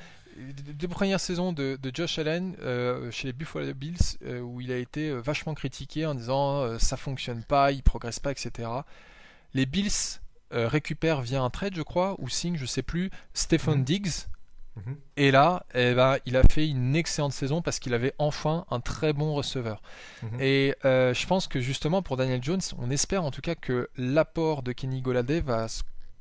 [0.68, 4.60] Les deux premières saisons de, de Josh Allen euh, chez les Buffalo Bills euh, où
[4.60, 8.32] il a été euh, vachement critiqué en disant euh, ça fonctionne pas, il progresse pas,
[8.32, 8.68] etc.
[9.54, 10.20] Les Bills
[10.52, 13.84] euh, récupèrent via un trade, je crois, ou signe, je sais plus, Stephen Mhm.
[13.86, 14.12] Diggs.
[14.76, 14.98] Mhm.
[15.18, 18.80] Et là, eh ben, il a fait une excellente saison parce qu'il avait enfin un
[18.80, 19.82] très bon receveur.
[20.24, 20.42] Mhm.
[20.42, 23.90] Et euh, je pense que justement pour Daniel Jones, on espère en tout cas que
[23.98, 25.68] l'apport de Kenny Golladay va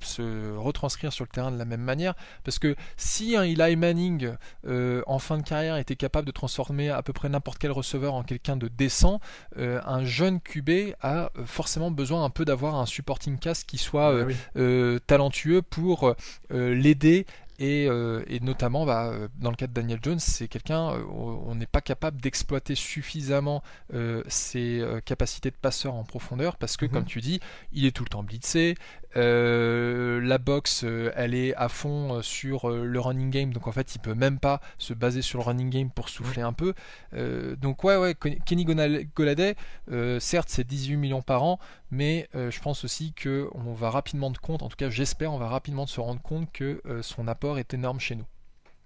[0.01, 2.15] se retranscrire sur le terrain de la même manière.
[2.45, 4.33] Parce que si un Eli Manning
[4.67, 8.15] euh, en fin de carrière était capable de transformer à peu près n'importe quel receveur
[8.15, 9.21] en quelqu'un de décent,
[9.57, 14.13] euh, un jeune QB a forcément besoin un peu d'avoir un supporting cast qui soit
[14.13, 15.01] euh, Ah oui.
[15.07, 16.15] talentueux pour
[16.51, 17.27] l'aider
[17.61, 21.05] Et, euh, et notamment, bah, euh, dans le cas de Daniel Jones, c'est quelqu'un, euh,
[21.47, 23.63] on n'est pas capable d'exploiter suffisamment
[23.93, 26.91] euh, ses capacités de passeur en profondeur parce que, Mhm.
[26.91, 27.41] comme tu dis,
[27.73, 28.75] il est tout le temps blitzé.
[29.17, 33.73] Euh, la box, euh, elle est à fond euh, sur le running game, donc en
[33.73, 36.75] fait, il peut même pas se baser sur le running game pour souffler un peu.
[37.15, 38.67] Euh, donc ouais, ouais, Ken- Kenny
[39.91, 41.59] euh, certes, c'est 18 millions par an,
[41.91, 45.39] mais je pense aussi que on va rapidement de compte, en tout cas, j'espère, on
[45.39, 48.25] va rapidement se rendre compte que son apport est énorme chez nous.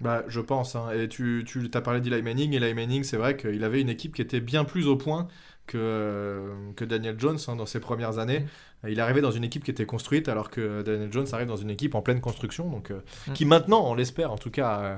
[0.01, 0.77] Bah, je pense.
[0.77, 0.91] hein.
[0.93, 2.53] Et tu, tu as parlé d'Eli Manning.
[2.55, 5.27] Eli Manning, c'est vrai qu'il avait une équipe qui était bien plus au point
[5.67, 8.47] que, euh, que Daniel Jones hein, dans ses premières années.
[8.87, 11.71] Il arrivait dans une équipe qui était construite, alors que Daniel Jones arrive dans une
[11.71, 12.71] équipe en pleine construction.
[12.71, 13.33] Donc, euh, Mm.
[13.33, 14.97] qui maintenant, on l'espère en tout cas, euh,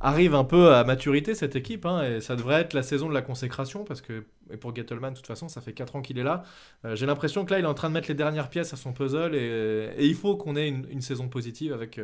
[0.00, 1.86] arrive un peu à maturité cette équipe.
[1.86, 5.12] hein, et ça devrait être la saison de la consécration, parce que et pour Gettleman,
[5.14, 6.42] de toute façon, ça fait 4 ans qu'il est là.
[6.84, 8.76] Euh, J'ai l'impression que là, il est en train de mettre les dernières pièces à
[8.76, 9.34] son puzzle.
[9.34, 11.98] Et, et il faut qu'on ait une, une saison positive avec.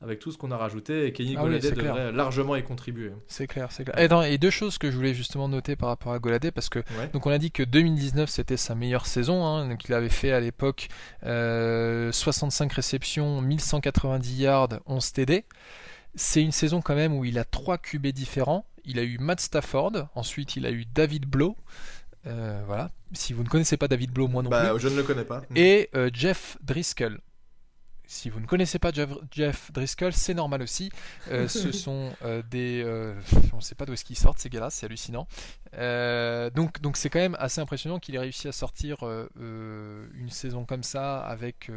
[0.00, 1.74] Euh, avec tout ce qu'on a rajouté, et Kenny Ah oui, clair.
[1.74, 3.12] devrait largement y contribuer.
[3.28, 3.98] C'est clair, c'est clair.
[3.98, 6.68] Et, attends, et deux choses que je voulais justement noter par rapport à Golladay, parce
[6.68, 7.08] que Ouais.
[7.12, 10.32] donc on a dit que 2019 c'était sa meilleure saison, hein, donc il avait fait
[10.32, 10.88] à l'époque
[11.24, 15.44] euh, 65 réceptions, 1190 yards, 11 TD.
[16.14, 18.66] C'est une saison quand même où il a trois QB différents.
[18.84, 21.56] Il a eu Matt Stafford, ensuite il a eu David Blow.
[22.26, 22.90] Euh, voilà.
[23.12, 24.56] Si vous ne connaissez pas David Blow, moi non plus.
[24.58, 25.42] Bah, je ne le connais pas.
[25.54, 27.20] Et euh, Jeff Driscoll.
[28.08, 28.92] Si vous ne connaissez pas
[29.32, 30.90] Jeff, Driscoll, c'est normal aussi.
[31.30, 32.82] Euh, ce sont euh, des.
[32.84, 33.14] euh,
[33.52, 35.26] on ne sait pas d'où est-ce qu'ils sortent ces gars-là, c'est hallucinant.
[36.54, 38.98] Donc, donc c'est quand même assez impressionnant qu'il ait réussi à sortir
[39.36, 41.70] une saison comme ça avec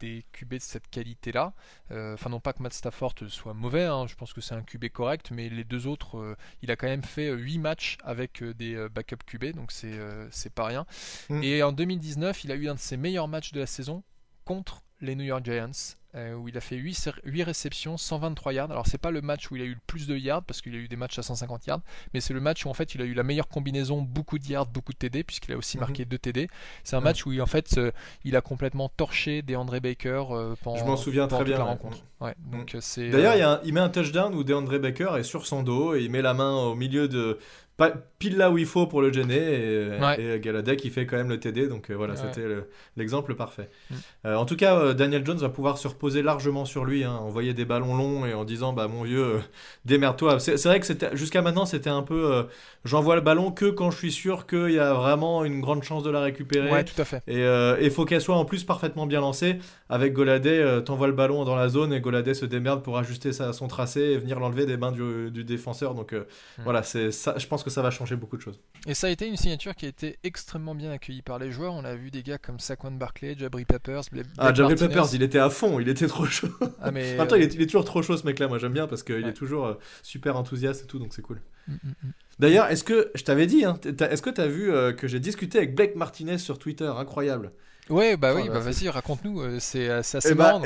[0.00, 1.54] des QB de cette qualité-là.
[1.90, 4.88] Enfin, non pas que Matt Stafford soit mauvais, hein, je pense que c'est un QB
[4.90, 9.18] correct, mais les deux autres, il a quand même fait 8 matchs avec des backup
[9.26, 9.98] QB, donc c'est
[10.30, 10.84] c'est pas rien.
[11.30, 11.42] Mm.
[11.42, 14.02] Et en 2019, il a eu un de ses meilleurs matchs de la saison
[14.44, 15.70] contre les New York Giants,
[16.14, 18.70] euh, où il a fait 8, 8 réceptions, 123 yards.
[18.70, 20.74] Alors c'est pas le match où il a eu le plus de yards, parce qu'il
[20.74, 21.80] a eu des matchs à 150 yards,
[22.14, 24.46] mais c'est le match où en fait il a eu la meilleure combinaison, beaucoup de
[24.46, 25.80] yards, beaucoup de TD, puisqu'il a aussi Mhm.
[25.82, 26.48] marqué 2 TD.
[26.82, 27.04] C'est un Ouais.
[27.04, 27.92] match où il, en fait euh,
[28.24, 31.58] il a complètement torché des André Baker euh, pendant, Je m'en souviens pendant très bien,
[31.58, 31.70] la ouais.
[31.70, 31.98] rencontre.
[32.20, 35.46] Ouais, donc euh, c'est D'ailleurs, il, il met un touchdown où DeAndre Baker est sur
[35.46, 37.38] son dos et il met la main au milieu de.
[37.78, 39.36] Pas- pile là où il faut pour le gêner.
[39.36, 40.20] Et, Ouais.
[40.36, 41.68] et Galladay qui fait quand même le TD.
[41.68, 42.20] Donc euh, voilà, Ouais.
[42.20, 43.70] c'était le- l'exemple parfait.
[43.90, 43.94] Mm.
[44.26, 47.04] Euh, en tout cas, euh, Daniel Jones va pouvoir se reposer largement sur lui.
[47.04, 49.38] Hein, envoyer des ballons longs et en disant Bah mon vieux,
[49.84, 50.40] démerde-toi.
[50.40, 52.46] C'est vrai que jusqu'à maintenant, c'était un peu.
[52.84, 56.02] J'envoie le ballon que quand je suis sûr qu'il y a vraiment une grande chance
[56.02, 56.70] de la récupérer.
[56.70, 57.22] Ouais, tout à fait.
[57.28, 57.44] Et
[57.82, 59.58] il faut qu'elle soit en plus parfaitement bien lancée.
[59.90, 63.32] Avec Goladay, euh, t'envoies le ballon dans la zone et Goladay se démerde pour ajuster
[63.32, 65.94] sa, son tracé et venir l'enlever des mains du, du défenseur.
[65.94, 66.24] Donc Mm.
[66.64, 67.34] voilà, c'est ça.
[67.38, 68.60] Je pense que ça va changer beaucoup de choses.
[68.86, 71.74] Et ça a été une signature qui a été extrêmement bien accueillie par les joueurs.
[71.74, 74.88] On a vu des gars comme Saquon Barkley, Jabri Peppers, Blake Ah, Jabri Martinez.
[74.88, 76.48] Peppers, il était à fond, il était trop chaud.
[76.80, 78.48] Ah, mais, il euh, est, il est toujours trop chaud ce mec-là.
[78.48, 79.30] Moi, j'aime bien parce qu'il Ouais.
[79.30, 81.40] est toujours euh, super enthousiaste et tout, donc c'est cool.
[81.68, 82.10] mm, mm, mm.
[82.38, 85.58] D'ailleurs, est-ce que je t'avais dit, hein, est-ce que t'as vu euh, que j'ai discuté
[85.58, 86.86] avec Blake Martinez sur Twitter?
[86.96, 87.52] Incroyable.
[87.90, 89.58] Ouais, bah oui, bah c'est- vas-y, raconte-nous.
[89.60, 90.62] C'est assez Et bah, marrant.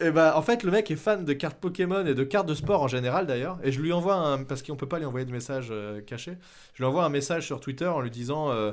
[0.00, 2.54] Et bah, en fait, le mec est fan de cartes Pokémon et de cartes de
[2.54, 3.58] sport en général d'ailleurs.
[3.62, 4.42] Et je lui envoie un.
[4.44, 6.38] Parce qu'on peut pas lui envoyer de message euh, caché.
[6.74, 8.50] Je lui envoie un message sur Twitter en lui disant.
[8.50, 8.72] euh,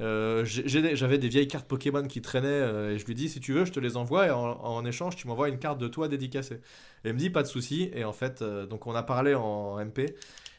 [0.00, 3.64] euh, J'avais des vieilles cartes Pokémon qui traînaient et je lui dis si tu veux
[3.64, 6.60] je te les envoie et en, en échange tu m'envoies une carte de toi dédicacée.
[7.04, 9.76] Et il me dit pas de souci et en fait donc on a parlé en
[9.84, 10.14] MP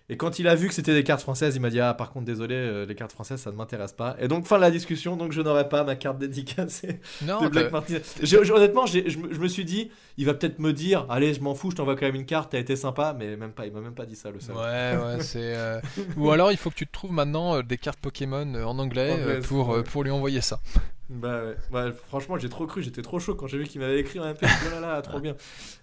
[0.10, 2.12] et quand il a vu que c'était des cartes françaises il m'a dit ah par
[2.12, 4.72] contre désolé euh, les cartes françaises ça ne m'intéresse pas et donc fin de la
[4.72, 8.02] discussion donc je n'aurai pas ma carte dédicacée non, de Black Martinez.
[8.52, 11.76] Honnêtement, je me, suis dit, il va peut-être me dire, allez, je m'en fous, je
[11.76, 14.06] t'envoie quand même une carte, t'as été sympa, mais même pas, il m'a même pas
[14.06, 14.56] dit ça, le seul.
[14.56, 15.56] Ouais, ouais, c'est.
[15.56, 15.80] euh,
[16.18, 19.40] Ou alors il faut que tu te trouves maintenant euh, des cartes Pokémon en anglais
[19.48, 19.84] pour, ouais.
[19.84, 20.60] pour lui envoyer ça.
[21.10, 21.42] Bah
[21.72, 21.92] ouais.
[22.08, 24.20] Franchement, j'ai trop cru, j'étais trop chaud quand j'ai vu qu'il m'avait écrit.
[24.24, 25.36] J'ai dit, Oh là là, trop bien.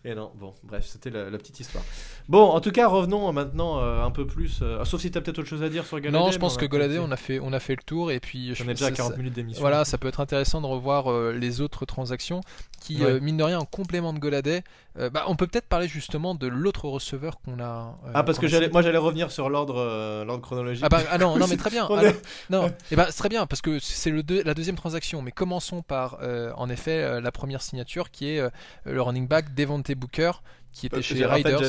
[0.05, 1.83] Et non, bon, bref, c'était la, la petite histoire.
[2.29, 4.61] Bon, en tout cas, revenons maintenant euh, un peu plus.
[4.63, 6.17] euh, sauf si t'as peut-être autre chose à dire sur Galladay.
[6.25, 8.55] non, je pense que peut-être- on a fait, on a fait le tour et puis
[8.55, 9.61] je On est déjà à ça- 40 ça- minutes d'émission.
[9.61, 12.41] Voilà, ça peut être intéressant de revoir euh, les autres transactions
[12.81, 13.19] qui, Ouais.
[13.21, 14.63] mine de rien, en complément de Goladé.
[14.99, 17.99] euh, bah, on peut peut-être parler justement de l'autre receveur qu'on a.
[18.15, 20.85] Ah, parce que j'allais, moi j'allais revenir sur l'ordre, l'ordre chronologique.
[20.85, 21.89] Ah bah ah non, non mais très bien.
[22.01, 25.16] Est- non, et bah, c'est très bien parce que c'est le deux- la deuxième transaction.
[25.23, 28.51] Mais commençons par euh, en effet euh, la première signature qui est euh,
[28.85, 30.33] le running back Devontae Booker
[30.73, 31.63] qui était chez en fait, Raiders.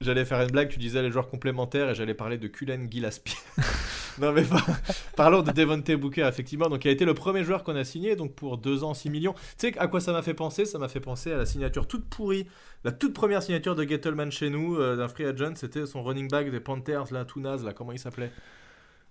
[0.00, 3.36] j'allais- faire une blague, tu disais les joueurs complémentaires et j'allais parler de Cullen Gillespie.
[4.20, 4.66] non mais par-
[5.16, 8.14] parlons de Devontae Booker effectivement, donc il a été le premier joueur qu'on a signé
[8.16, 9.32] donc pour 2 ans 6 millions.
[9.58, 10.66] Tu sais à quoi ça m'a fait penser?
[10.66, 12.46] Ça m'a fait penser à la signature toute pourrie,
[12.84, 16.28] la toute première signature de Gettleman chez nous euh, d'un free agent, c'était son running
[16.28, 18.30] back des Panthers là, tout naze là, comment il s'appelait?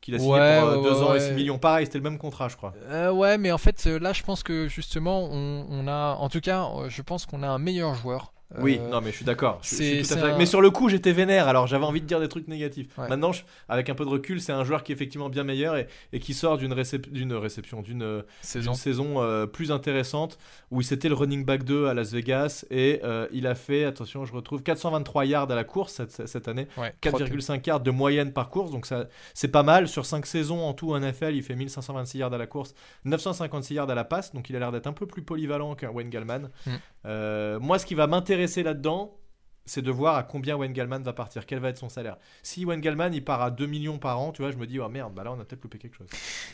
[0.03, 1.19] Qu'il a signé Ouais, pour ouais, 2 ans et ouais.
[1.21, 2.73] 6 millions, pareil, c'était le même contrat je crois.
[2.89, 6.27] Euh, ouais, mais en fait, euh, là, je pense que justement, on, on a, en
[6.27, 9.15] tout cas, euh, je pense qu'on a un meilleur joueur Oui, Euh, non, mais je
[9.17, 9.59] suis d'accord.
[9.61, 10.35] Je- je suis c'est- tout à c'est fait d'accord.
[10.35, 12.87] un- Mais sur le coup, j'étais vénère, alors j'avais envie de dire des trucs négatifs.
[12.97, 13.07] Ouais.
[13.09, 15.75] Maintenant, je- avec un peu de recul, c'est un joueur qui est effectivement bien meilleur
[15.75, 19.21] et, et qui sort d'une récep- d'une réception, d'une euh, saison.
[19.21, 20.37] euh, plus intéressante
[20.71, 24.25] où c'était le running back 2 à Las Vegas et euh, il a fait, attention,
[24.25, 28.33] je retrouve 423 yards à la course cette, cette année, Ouais, 4,5 yards de moyenne
[28.33, 29.87] par course, donc ça c'est pas mal.
[29.87, 32.73] Sur 5 saisons en tout en NFL, il fait 1526 yards à la course,
[33.05, 35.89] 956 yards à la passe, donc il a l'air d'être un peu plus polyvalent qu'un
[35.89, 36.49] Wayne Gallman.
[36.65, 36.71] Mm.
[37.05, 39.17] Euh, moi, ce qui va m'intéresser là-dedans,
[39.65, 42.17] c'est de voir à combien Wayne Gallman va partir, quel va être son salaire.
[42.41, 44.79] Si Wayne Gallman il part à 2 millions par an, tu vois, je me dis,
[44.79, 46.07] oh merde, bah là on a peut-être loupé quelque chose.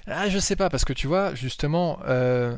[0.07, 2.55] Ah, je sais pas, parce que tu vois, justement, euh,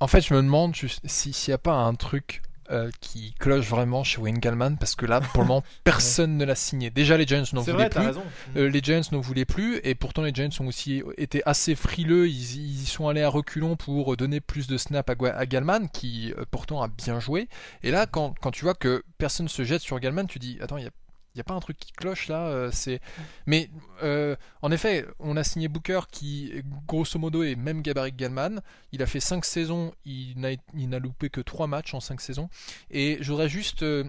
[0.00, 4.04] en fait, je me demande s'il n'y a pas un truc euh, qui cloche vraiment
[4.04, 6.90] chez Wayne Gallman, parce que là, pour le moment, personne ne l'a signé.
[6.90, 8.20] Déjà, les Giants n'en voulaient vrai, plus.
[8.56, 12.28] Euh, les Giants n'en voulaient plus, et pourtant les Giants ont aussi été assez frileux.
[12.28, 15.88] Ils, ils y sont allés à reculons pour donner plus de snaps à, à Gallman,
[15.92, 17.48] qui euh, pourtant a bien joué.
[17.82, 20.76] Et là, quand, quand tu vois que personne se jette sur Gallman, tu dis Attends,
[20.76, 20.90] il y a,
[21.34, 23.00] il y a pas un truc qui cloche là euh, c'est
[23.46, 23.70] mais
[24.02, 26.52] euh, en effet on a signé Booker qui
[26.86, 28.60] grosso modo est même gabarit que Gallman
[28.92, 32.20] il a fait 5 saisons il n'a il n'a loupé que 3 matchs en 5
[32.20, 32.48] saisons.
[32.90, 34.04] Et j'aurais juste euh,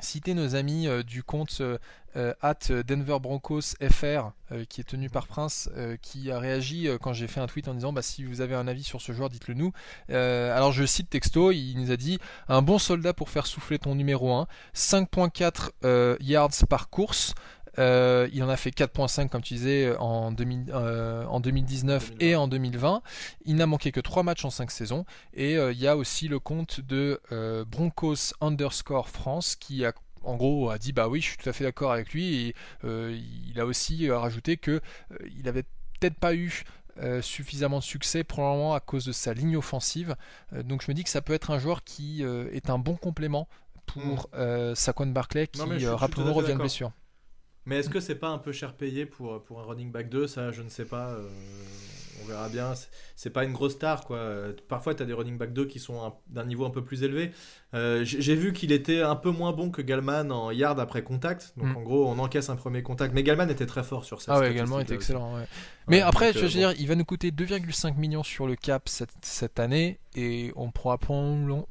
[0.00, 1.78] citer nos amis euh, du compte euh,
[2.16, 4.32] euh, at Denver Broncos FR
[4.68, 5.70] qui est tenu par Prince
[6.02, 8.68] qui a réagi quand j'ai fait un tweet en disant bah, si vous avez un
[8.68, 9.72] avis sur ce joueur dites-le nous.
[10.10, 12.18] Alors je cite texto il nous a dit
[12.48, 17.34] un bon soldat pour faire souffler ton numéro 1 5.4 euh, yards par course
[17.78, 22.26] euh, il en a fait 4.5 comme tu disais en, 2000, euh, en 2019 2020.
[22.26, 23.02] et en 2020
[23.44, 25.04] il n'a manqué que 3 matchs en 5 saisons.
[25.34, 29.92] Et euh, il y a aussi le compte de euh, Broncos underscore France qui a
[30.24, 32.48] en gros a dit bah oui je suis tout à fait d'accord avec lui.
[32.48, 32.54] Et
[32.84, 33.18] euh,
[33.48, 34.80] il a aussi euh, rajouté que euh,
[35.38, 35.64] il avait
[35.98, 36.64] peut-être pas eu
[36.98, 40.14] euh, suffisamment de succès probablement à cause de sa ligne offensive.
[40.52, 42.78] Euh, donc je me dis que ça peut être un joueur qui euh, est un
[42.78, 43.48] bon complément
[43.86, 46.92] pour euh, Saquon Barclay qui euh, fait revient de blessure
[47.64, 50.26] Mais est-ce que c'est pas un peu cher payé pour, pour un running back 2
[50.26, 51.10] Ça, je ne sais pas.
[51.10, 51.28] euh,
[52.22, 52.74] on verra bien.
[53.16, 54.16] C'est- pas une grosse star, quoi.
[54.16, 56.82] Euh, Parfois, tu as des running back 2 qui sont un- d'un niveau un peu
[56.84, 57.30] plus élevé.
[57.74, 61.52] Euh, J'ai vu qu'il était un peu moins bon que Gallman en yard après contact.
[61.56, 61.76] Donc, Mm.
[61.76, 63.14] en gros, on encaisse un premier contact.
[63.14, 65.46] Mais Gallman était très fort sur cette ah ouais également il statistique-là était excellent ouais.
[65.88, 68.56] mais après donc, je euh, veux dire il va nous coûter 2,5 millions sur le
[68.56, 70.98] cap cette, cette année et on pourra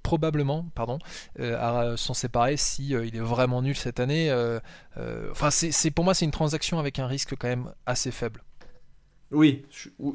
[0.04, 1.00] probablement, pardon
[1.40, 1.58] euh,
[1.94, 4.60] à s'en séparer si euh, il est vraiment nul cette année euh,
[4.98, 8.44] euh, enfin c'est- pour moi c'est une transaction avec un risque quand même assez faible
[9.32, 9.66] Oui,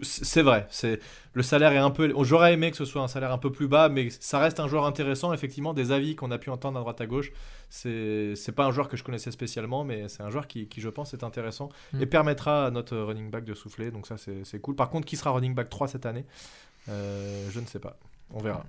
[0.02, 0.66] c'est vrai.
[0.70, 1.00] C'est
[1.32, 2.12] le salaire est un peu.
[2.22, 4.68] J'aurais aimé que ce soit un salaire un peu plus bas, mais ça reste un
[4.68, 5.32] joueur intéressant.
[5.32, 7.32] Effectivement, des avis qu'on a pu entendre à droite à gauche,
[7.70, 10.80] c'est c'est pas un joueur que je connaissais spécialement, mais c'est un joueur qui, qui,
[10.82, 12.02] je pense, est intéressant Mm.
[12.02, 13.90] et permettra à notre running back de souffler.
[13.90, 14.76] Donc ça, c'est c'est cool.
[14.76, 16.26] Par contre, qui sera running back 3 cette année?
[16.88, 17.98] Euh, Je ne sais pas.
[18.30, 18.64] On verra.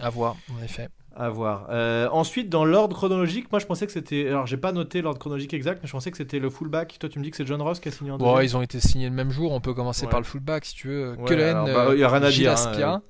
[0.00, 1.66] à voir en effet À voir.
[1.70, 4.28] Euh, ensuite, dans l'ordre chronologique, moi je pensais que c'était.
[4.28, 6.96] Alors, j'ai pas noté l'ordre chronologique exact, mais je pensais que c'était le fullback.
[7.00, 8.56] Toi, tu me dis que c'est John Ross qui a signé en Bon, deuxième ils
[8.56, 9.52] ont été signés le même jour.
[9.52, 10.10] On peut commencer Ouais.
[10.10, 11.16] par le fullback si tu veux.
[11.18, 13.02] Ouais, Cullen, bah, euh, y a rien à dire, hein, Gilaspia.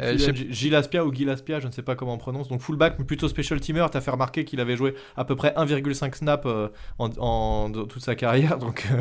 [0.00, 2.46] Euh, Kylian j'ai- Gilles Aspia ou Gil Aspia, je ne sais pas comment on prononce.
[2.48, 3.86] Donc fullback, mais plutôt special teamer.
[3.90, 6.68] T'as fait remarquer qu'il avait joué à peu près 1,5 snap euh,
[6.98, 8.58] en, toute sa carrière.
[8.58, 8.96] Donc euh,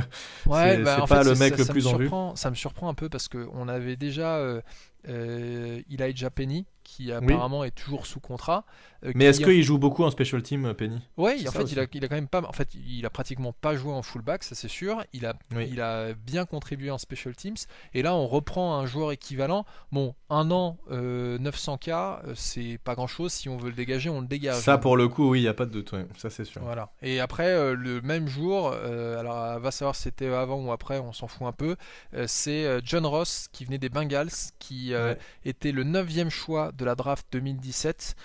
[0.49, 2.05] Ouais, c'est bah, pas fait, le mec ça- le ça plus en vue.
[2.07, 4.61] surprend- Ça me surprend un peu parce qu'on avait déjà euh, euh,
[5.07, 8.65] Elijah Penny qui apparemment est toujours sous contrat.
[9.05, 10.99] Euh, Mais est-ce qu'il joue beaucoup en special team, Penny?
[11.17, 12.41] Ouais, en fait, il a, il a quand même pas.
[12.41, 15.03] En fait, il a pratiquement pas joué en fullback, ça c'est sûr.
[15.13, 15.67] Il a, Oui.
[15.71, 17.55] il a bien contribué en special teams.
[17.93, 19.65] Et là, on reprend un joueur équivalent.
[19.91, 21.89] Bon, un an, euh, 900K,
[22.27, 23.31] euh, c'est pas grand chose.
[23.31, 24.61] Si on veut le dégager, on le dégage.
[24.61, 25.91] Ça, pour le coup, oui, il n'y a pas de doute.
[25.93, 26.05] ouais.
[26.17, 26.61] Ça, c'est sûr.
[26.63, 26.89] Voilà.
[27.01, 30.71] Et après, euh, le même jour, euh, alors euh, va savoir si c'était avant ou
[30.71, 31.75] après, on s'en fout un peu,
[32.13, 34.29] euh, c'est euh, John Ross qui venait des Bengals,
[34.59, 35.17] qui euh, Ouais.
[35.45, 38.15] était le 9 choix de la draft 2017,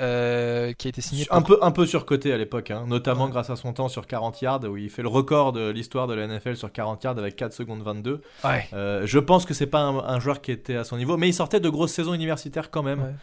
[0.00, 3.30] euh, qui a été signé Un peu, un peu surcoté à l'époque, hein, notamment Ouais.
[3.30, 6.14] grâce à son temps sur 40 yards, où il fait le record de l'histoire de
[6.14, 8.20] la NFL sur 40 yards avec 4 secondes 22.
[8.44, 8.66] Ouais.
[8.72, 11.28] Euh, je pense que c'est pas un, un joueur qui était à son niveau, mais
[11.28, 13.00] il sortait de grosses saisons universitaires quand même.
[13.02, 13.14] Ouais.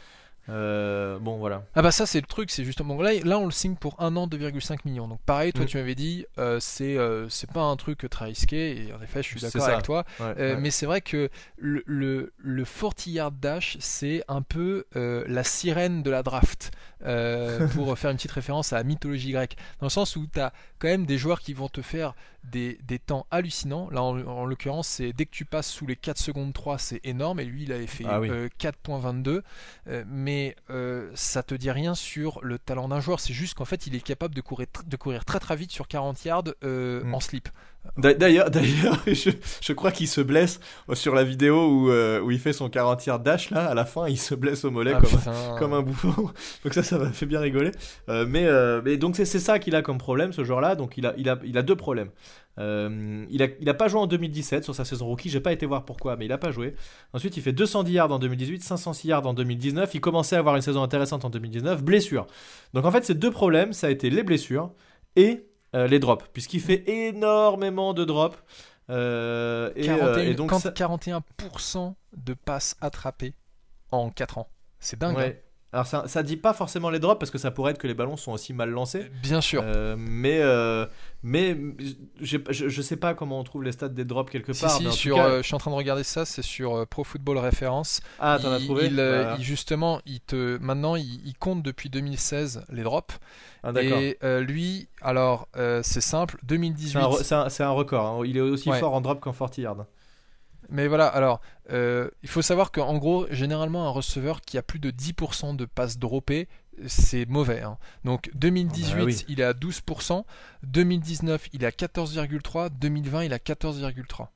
[0.49, 1.63] Euh, bon, voilà.
[1.75, 4.15] Ah bah ça c'est le truc, c'est justement là, là on le signe pour un
[4.15, 5.07] an 2,5 millions.
[5.07, 8.87] Donc pareil, toi tu m'avais dit euh, c'est euh, c'est pas un truc très risqué
[8.87, 10.05] et en effet je suis d'accord avec toi.
[10.19, 10.55] Ouais, ouais.
[10.57, 16.03] Mais c'est vrai que le, le, le 40 yard dash, c'est un peu la sirène
[16.03, 16.71] de la draft.
[17.05, 19.55] Euh, pour faire une petite référence à la mythologie grecque.
[19.79, 22.79] Dans le sens où tu as quand même des joueurs qui vont te faire des,
[22.83, 23.89] des temps hallucinants.
[23.91, 27.01] Là, en, en l'occurrence, c'est dès que tu passes sous les 4 secondes 3, c'est
[27.03, 27.39] énorme.
[27.39, 28.29] Et lui, il avait fait Ah oui.
[28.29, 29.41] euh, 4.22.
[29.87, 30.55] Euh, mais
[31.15, 33.19] ça te dit rien sur le talent d'un joueur.
[33.19, 35.87] C'est juste qu'en fait, il est capable de courir, de courir très très vite sur
[35.87, 37.13] 40 yards Mm.
[37.13, 37.49] en slip.
[37.97, 40.59] D'ailleurs, d'ailleurs, je, je crois qu'il se blesse
[40.93, 43.65] sur la vidéo où, euh, où il fait son 40 yards dash là.
[43.65, 46.11] À la fin, il se blesse au mollet Ah, comme, un, comme un bouffon.
[46.63, 47.71] Donc ça, ça m'a fait bien rigoler.
[48.09, 50.75] Euh, mais, euh, mais donc c'est c'est ça qu'il a comme problème ce joueur-là.
[50.75, 52.09] Donc il a, il a, il a deux problèmes.
[52.57, 55.29] Euh, il, a, il a pas joué en 2017 sur sa saison rookie.
[55.29, 56.75] J'ai pas été voir pourquoi, mais il a pas joué.
[57.13, 59.93] Ensuite, il fait 210 yards en 2018, 506 yards en 2019.
[59.93, 61.83] Il commençait à avoir une saison intéressante en 2019.
[61.83, 62.27] Blessure.
[62.73, 64.71] Donc en fait, ces deux problèmes, ça a été les blessures
[65.15, 68.37] et euh, les drops, puisqu'il fait énormément de drops.
[68.89, 73.35] Euh, et, euh, 41, et donc quand- ça- 41% de passes attrapées
[73.91, 74.49] en 4 ans.
[74.79, 75.15] C'est dingue.
[75.27, 75.33] hein.
[75.71, 77.93] Alors ça, ça dit pas forcément les drops parce que ça pourrait être que les
[77.93, 79.03] ballons sont aussi mal lancés.
[79.03, 79.17] hein.
[79.21, 79.61] Bien sûr.
[79.63, 80.87] Euh, mais euh,
[81.21, 81.55] mais
[82.21, 84.71] je, je sais pas comment on trouve les stats des drops quelque part.
[84.71, 86.41] si, mais en tout sur, cas- euh, je suis en train de regarder ça, c'est
[86.41, 88.01] sur euh, Pro Football Reference.
[88.19, 89.35] ah, t'en as trouvé il, euh, Voilà.
[89.37, 93.19] il- justement, il te, maintenant, il, il compte depuis 2016 les drops.
[93.61, 96.97] Ah, et euh, lui, alors, euh, c'est simple, 2018.
[97.21, 98.05] C'est un, record.
[98.05, 98.23] hein.
[98.25, 98.79] Il est aussi Ouais.
[98.79, 99.85] fort en drop qu'en 40 yards.
[100.71, 101.41] Mais voilà, alors,
[101.71, 105.65] euh, il faut savoir qu'en gros, généralement, un receveur qui a plus de 10% de
[105.65, 106.47] passes droppées,
[106.87, 107.61] c'est mauvais.
[107.61, 107.77] hein.
[108.05, 109.25] Donc 2018, Ah bah oui.
[109.27, 110.23] il est à 12%,
[110.63, 114.27] 2019, il est à 14,3%, 2020, il est à 14,3%.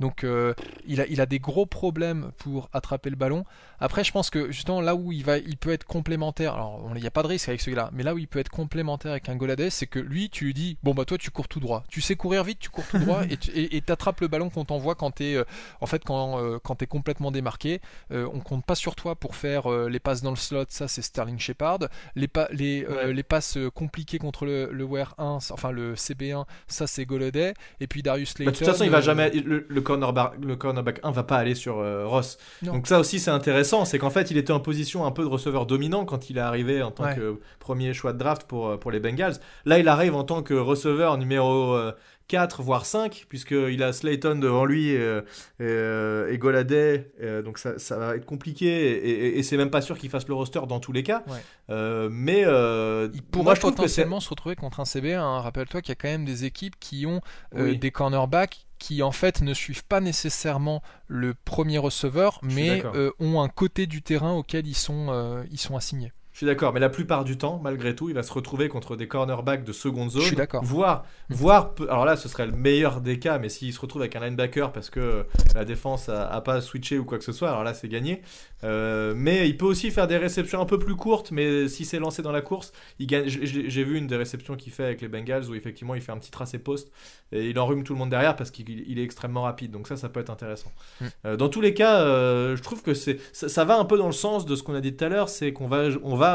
[0.00, 0.54] Donc euh,
[0.86, 3.44] il, a, il a des gros problèmes pour attraper le ballon.
[3.78, 7.00] Après, je pense que justement là où il, va, il peut être complémentaire, alors il
[7.00, 9.12] n'y a pas de risque avec ce gars-là, mais là où il peut être complémentaire
[9.12, 11.60] avec un Goladé, c'est que lui, tu lui dis, bon bah toi tu cours tout
[11.60, 11.84] droit.
[11.88, 14.94] Tu sais courir vite, tu cours tout droit et tu t'attrapes le ballon qu'on t'envoie
[14.94, 15.44] quand t'es euh,
[15.80, 17.80] en fait quand, euh, quand t'es complètement démarqué.
[18.10, 21.38] On compte pas sur toi pour faire les passes dans le slot, ça c'est Sterling
[21.38, 21.78] Shepard.
[22.16, 23.12] Les, pa- les, Ouais.
[23.12, 27.54] les passes compliquées contre le, le WR1, enfin le CB1, ça c'est Golladay.
[27.80, 28.50] Et puis Darius Slayton.
[28.50, 29.30] Bah, de toute façon, il va jamais.
[29.30, 32.38] Le, le, cornerback, le cornerback 1 va pas aller sur euh, Ross.
[32.62, 32.72] Non.
[32.74, 33.84] Donc, ça aussi, c'est intéressant.
[33.84, 36.40] C'est qu'en fait, il était en position un peu de receveur dominant quand il est
[36.40, 37.14] arrivé en tant Ouais.
[37.16, 39.34] que premier choix de draft pour, euh, pour les Bengals.
[39.64, 41.92] Là, il arrive en tant que receveur numéro euh,
[42.30, 45.20] 4, voire 5, puisqu'il a Slayton devant lui euh,
[45.58, 47.10] et, euh, et Goladay.
[47.20, 48.66] euh, donc, ça, ça va être compliqué.
[48.68, 51.24] Et, et- et c'est même pas sûr qu'il fasse le roster dans tous les cas.
[51.26, 51.38] Ouais.
[51.70, 53.82] Euh, mais euh, Il pourrait moi, je trouve que c'est.
[53.82, 55.18] potentiellement se retrouver contre un CB1.
[55.18, 55.40] hein.
[55.40, 57.20] Rappelle-toi qu'il y a quand même des équipes qui ont
[57.56, 57.78] euh, Oui.
[57.78, 63.42] des cornerbacks qui en fait ne suivent pas nécessairement le premier receveur, mais euh, ont
[63.42, 66.12] un côté du terrain auquel ils sont, euh, ils sont assignés.
[66.40, 68.96] Je suis d'accord, mais la plupart du temps, malgré tout, il va se retrouver contre
[68.96, 70.22] des cornerbacks de seconde zone.
[70.22, 70.64] Je suis d'accord.
[70.64, 74.16] Voire, voire, alors là, ce serait le meilleur des cas, mais s'il se retrouve avec
[74.16, 77.50] un linebacker parce que la défense a, a pas switché ou quoi que ce soit,
[77.50, 78.22] alors là, c'est gagné.
[78.64, 81.98] Euh, mais il peut aussi faire des réceptions un peu plus courtes, mais si c'est
[81.98, 83.26] lancé dans la course, il gagne.
[83.26, 86.18] J'ai vu une des réceptions qu'il fait avec les Bengals où effectivement il fait un
[86.18, 86.90] petit tracé poste
[87.32, 89.70] et il enrhume tout le monde derrière parce qu'il il est extrêmement rapide.
[89.70, 90.72] Donc ça, ça peut être intéressant.
[91.00, 91.06] Mm.
[91.24, 93.96] Euh, dans tous les cas, euh, je trouve que c'est ça, ça va un peu
[93.96, 96.16] dans le sens de ce qu'on a dit tout à l'heure, c'est qu'on va on
[96.16, 96.29] va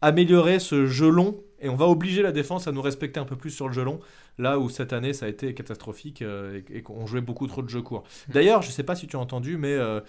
[0.00, 3.36] améliorer ce jeu long et on va obliger la défense à nous respecter un peu
[3.36, 4.00] plus sur le jeu long.
[4.38, 7.62] Là où cette année ça a été catastrophique euh, et, et qu'on jouait beaucoup trop
[7.62, 8.04] de jeux courts.
[8.28, 10.00] D'ailleurs, je sais pas si tu as entendu, mais euh,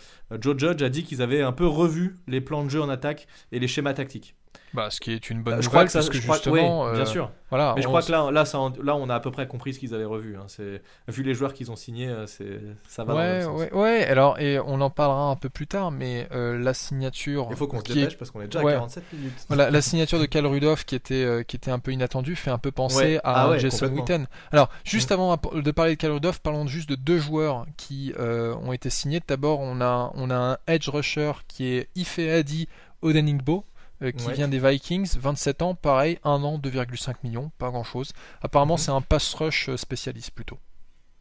[0.42, 3.28] Joe Judge a dit qu'ils avaient un peu revu les plans de jeu en attaque
[3.52, 4.36] et les schémas tactiques.
[4.74, 6.24] Bah, ce qui est une bonne Euh, nouvelle je crois que ça, parce que je
[6.24, 7.32] crois- justement, oui, euh, bien sûr.
[7.50, 9.32] voilà, Mais je on crois s- que là, là, ça là, on a à peu
[9.32, 10.36] près compris ce qu'ils avaient revu.
[10.38, 10.44] hein.
[10.48, 13.60] C'est vu les joueurs qu'ils ont signés, euh, c'est ça va dans le Ouais, sens.
[13.60, 14.06] ouais, ouais.
[14.08, 17.48] Alors, et on en parlera un peu plus tard, mais euh, la signature.
[17.50, 18.74] Il faut qu'on se qui est- dépêche parce qu'on est déjà Ouais.
[18.74, 19.34] à 47 minutes.
[19.48, 22.52] Voilà, la signature de Cal Rudolph qui était, euh, qui était un peu inattendue fait
[22.52, 23.18] un peu penser Ouais.
[23.24, 23.88] à Ah ouais, Jason.
[23.88, 24.28] Witten.
[24.52, 28.56] Alors, juste avant de parler de Cal Rudolph, parlons juste de deux joueurs qui euh,
[28.56, 29.22] ont été signés.
[29.28, 32.68] D'abord, on a, on a un edge rusher qui est Ife Adi
[33.02, 33.64] Odenigbo.
[34.06, 34.34] Euh, qui Ouais.
[34.34, 38.14] vient des Vikings, 27 ans, pareil, 1 an, 2,5 millions, pas grand chose.
[38.42, 38.80] Apparemment, Mhm.
[38.80, 40.58] c'est un pass rush euh, spécialiste plutôt.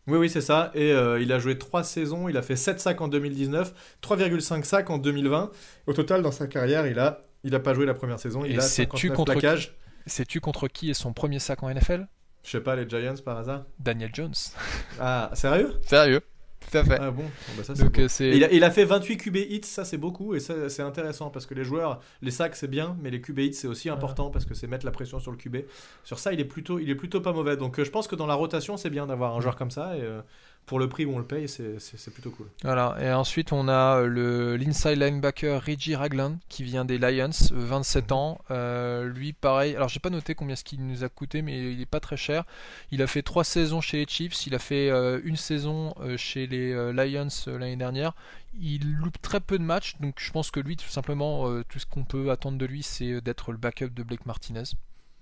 [0.06, 0.70] Oui, oui, c'est ça.
[0.74, 2.28] Et euh, il a joué 3 saisons.
[2.28, 3.72] Il a fait 7 sacs en 2019,
[4.02, 5.50] 3,5 sacs en 2020.
[5.86, 8.44] Au total, dans sa carrière, il a, il a pas joué la première saison.
[8.44, 9.74] Il Et a sais-tu 59 contre plaquages.
[10.06, 12.06] Sais-tu contre qui est son premier sac en NFL
[12.42, 13.64] Je sais pas, les Giants par hasard.
[13.78, 14.34] Daniel Jones.
[15.00, 15.80] Ah, sérieux?
[15.86, 16.20] Sérieux
[16.70, 16.98] Tout à fait.
[17.00, 18.02] Ah bon, Bon, bah, ça, Donc, bon.
[18.02, 18.24] euh, c'est.
[18.26, 20.82] Et Il a, il a fait 28 QB hits, ça c'est beaucoup et ça c'est
[20.82, 23.88] intéressant parce que les joueurs, les sacs c'est bien, mais les QB hits c'est aussi
[23.88, 25.58] important parce que c'est mettre la pression sur le QB.
[26.04, 27.56] Sur ça, il est plutôt, il est plutôt pas mauvais.
[27.56, 29.96] Donc euh, je pense que dans la rotation, c'est bien d'avoir un joueur comme ça
[29.96, 30.20] et euh,
[30.66, 32.46] pour le prix où on le paye, c'est- plutôt cool.
[32.62, 37.30] Voilà, et ensuite on a euh, le l'inside linebacker Reggie Ragland qui vient des Lions,
[37.52, 38.40] euh, 27 ans.
[38.50, 41.80] Euh, lui, pareil, alors j'ai pas noté combien ce qu'il nous a coûté, mais il
[41.80, 42.44] est pas très cher.
[42.90, 46.16] Il a fait trois saisons chez les Chiefs, il a fait euh, une saison euh,
[46.16, 48.12] chez les Lions l'année dernière.
[48.60, 51.86] Il loupe très peu de matchs, donc je pense que lui, tout simplement, tout ce
[51.86, 54.62] qu'on peut attendre de lui, c'est d'être le backup de Blake Martinez.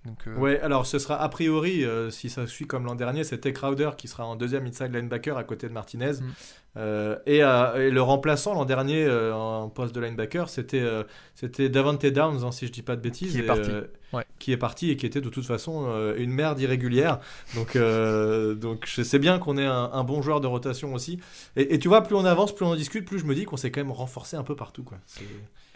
[0.04, 3.24] Donc, euh, Ouais, alors ce sera a priori, euh, si ça suit comme l'an dernier,
[3.24, 6.14] Tech Crowder qui sera en deuxième inside linebacker à côté de Martinez.
[6.14, 6.32] Mm.
[6.78, 11.04] Euh, et, euh, et le remplaçant l'an dernier euh, en poste de linebacker, c'était euh,
[11.34, 13.32] c'était Davante Downs, hein, si je dis pas de bêtises.
[13.32, 13.70] Qui est et, parti.
[13.70, 14.26] euh, Ouais.
[14.38, 17.18] Qui est parti et qui était de toute façon euh, une merde irrégulière.
[17.54, 21.18] Donc, euh, donc je sais bien qu'on est un, un bon joueur de rotation aussi.
[21.56, 23.46] Et, et tu vois, plus on avance, plus on en discute, plus je me dis
[23.46, 24.82] qu'on s'est quand même renforcé un peu partout.
[24.82, 24.98] Quoi.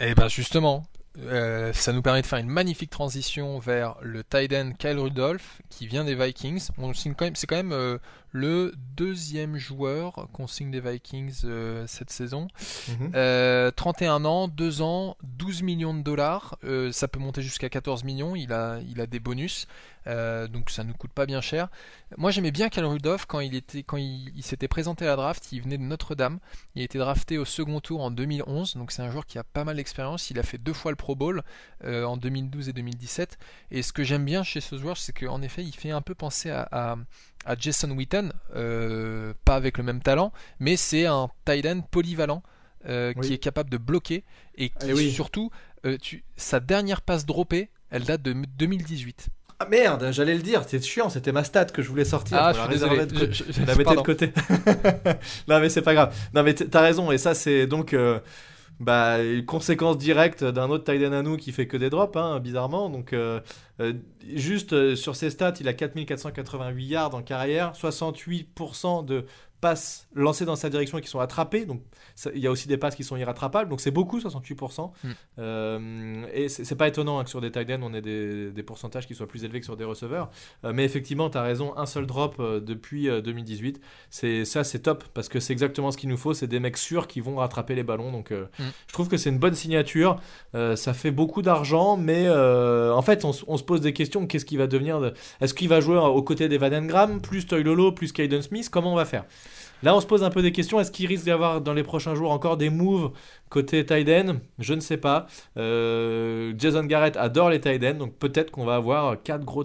[0.01, 0.85] Et ben justement,
[1.25, 5.61] euh, ça nous permet de faire une magnifique transition vers le tight end Kyle Rudolph
[5.71, 6.69] qui vient des Vikings.
[7.35, 7.99] C'est quand même euh,
[8.37, 12.49] le deuxième joueur qu'on signe des Vikings euh, cette saison.
[12.89, 13.12] Mhm.
[13.14, 16.59] Euh, 31 ans, 2 ans, 12 millions de dollars.
[16.62, 18.37] Euh, ça peut monter jusqu'à 14 millions.
[18.37, 19.66] Il a, il a des bonus.
[20.07, 21.68] Donc ça ne coûte pas bien cher.
[22.16, 25.16] Moi j'aimais bien Kyle Rudolph quand il était quand il, il s'était présenté à la
[25.16, 25.51] draft.
[25.51, 26.39] Il venait de Notre-Dame.
[26.76, 28.76] Il a été drafté au second tour en 2011.
[28.76, 30.30] Donc c'est un joueur qui a pas mal d'expérience.
[30.30, 31.43] Il a fait deux fois le Pro Bowl
[31.84, 33.37] en 2012 et 2017.
[33.72, 36.14] Et ce que j'aime bien chez ce joueur, c'est qu'en effet il fait un peu
[36.14, 36.97] penser à, à,
[37.47, 42.42] à Jason Witten, euh, pas avec le même talent, mais c'est un tight end polyvalent.
[42.88, 43.26] euh, Oui.
[43.26, 44.22] qui est capable de bloquer
[44.55, 45.11] et qui Eh oui.
[45.11, 45.51] surtout
[45.86, 49.28] euh, tu, sa dernière passe droppée elle date de 2018
[49.59, 52.36] Ah merde, j'allais le dire, c'est chiant, c'était ma stat que je voulais sortir.
[52.40, 54.32] ah je suis désolé de Je- je- Je la mettais de côté.
[55.49, 56.14] non mais c'est pas grave.
[56.34, 57.92] Non mais t'as raison et ça c'est donc
[58.79, 62.91] bah, conséquence directe d'un autre à nous qui fait que des drops, hein, bizarrement.
[62.91, 63.41] Donc euh,
[63.81, 63.95] euh,
[64.35, 69.24] juste euh, sur ses stats, il a 4488 yards en carrière, 68% de
[69.61, 71.65] passes lancées dans sa direction et qui sont attrapées.
[71.65, 71.83] Donc
[72.35, 73.69] il y a aussi des passes qui sont irrattrapables.
[73.71, 74.91] Donc c'est beaucoup 68%.
[75.05, 75.09] Mm.
[75.39, 78.63] Euh, et c'est pas étonnant hein, que sur des tight ends on ait des, des
[78.63, 80.31] pourcentages qui soient plus élevés que sur des receveurs.
[80.65, 83.81] Euh, mais effectivement, tu as raison, un seul drop euh, depuis euh, 2018.
[84.11, 86.35] C'est ça, c'est top parce que c'est exactement ce qu'il nous faut.
[86.35, 88.13] C'est des mecs sûrs qui vont rattraper les ballons.
[88.13, 88.65] Donc, euh, Mm.
[88.89, 90.21] je trouve que c'est une bonne signature.
[90.55, 94.27] Euh, ça fait beaucoup d'argent, mais euh, en fait, on, se pose des questions.
[94.27, 97.47] Qu'est-ce qu'il va devenir de- Est-ce qu'il va jouer aux côtés des Van Engram, plus
[97.47, 98.69] Toylolo, plus Caden Smith?
[98.71, 99.25] Comment on va faire?
[99.83, 100.81] Là, on se pose un peu des questions.
[100.81, 103.11] Est-ce qu'il risque d'y avoir dans les prochains jours encore des moves
[103.49, 104.37] côté end?
[104.59, 105.27] Je ne sais pas.
[105.57, 109.64] Euh, Jason Garrett adore les ends, donc peut-être qu'on va avoir quatre gros.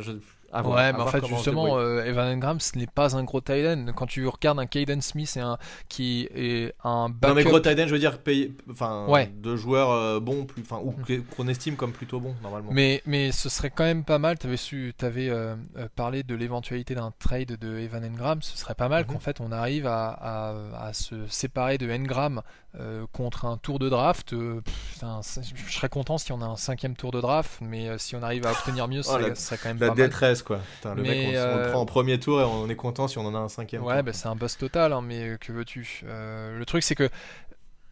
[0.00, 0.12] Je-
[0.52, 3.24] à voir- à ouais, mais en fait, justement, euh, Evan Engram, ce n'est pas un
[3.24, 3.86] gros tight end.
[3.96, 5.56] Quand tu regardes un Caden Smith et un,
[5.88, 7.28] qui est un backup.
[7.28, 9.32] non mais gros tight end, je veux dire payer, enfin, Ouais.
[9.34, 12.70] de joueurs euh, bons, plus, enfin, ou que- qu'on estime comme plutôt bons normalement.
[12.72, 14.38] Mais, mais ce serait quand même pas mal.
[14.38, 15.54] Tu avais, su, avais euh,
[15.96, 18.42] parlé de l'éventualité d'un trade de Evan Engram.
[18.42, 19.12] Ce serait pas mal Mhm.
[19.14, 22.42] qu'en fait on arrive à, à- à se séparer de Engram
[22.80, 24.32] euh, contre un tour de draft.
[24.32, 27.88] Euh, pff, un- je serais content si on a un cinquième tour de draft, mais
[27.88, 29.96] euh, si on arrive à obtenir mieux, Oh, ce serait quand même La pas mal.
[30.06, 30.58] détresse quoi.
[30.58, 33.08] Putain, le Mais, mec, on, on le prend en premier tour et on est content
[33.08, 33.82] si on en a un cinquième.
[33.82, 37.10] Ouais, bah, c'est un boss total, hein, mais que veux-tu Le truc, c'est que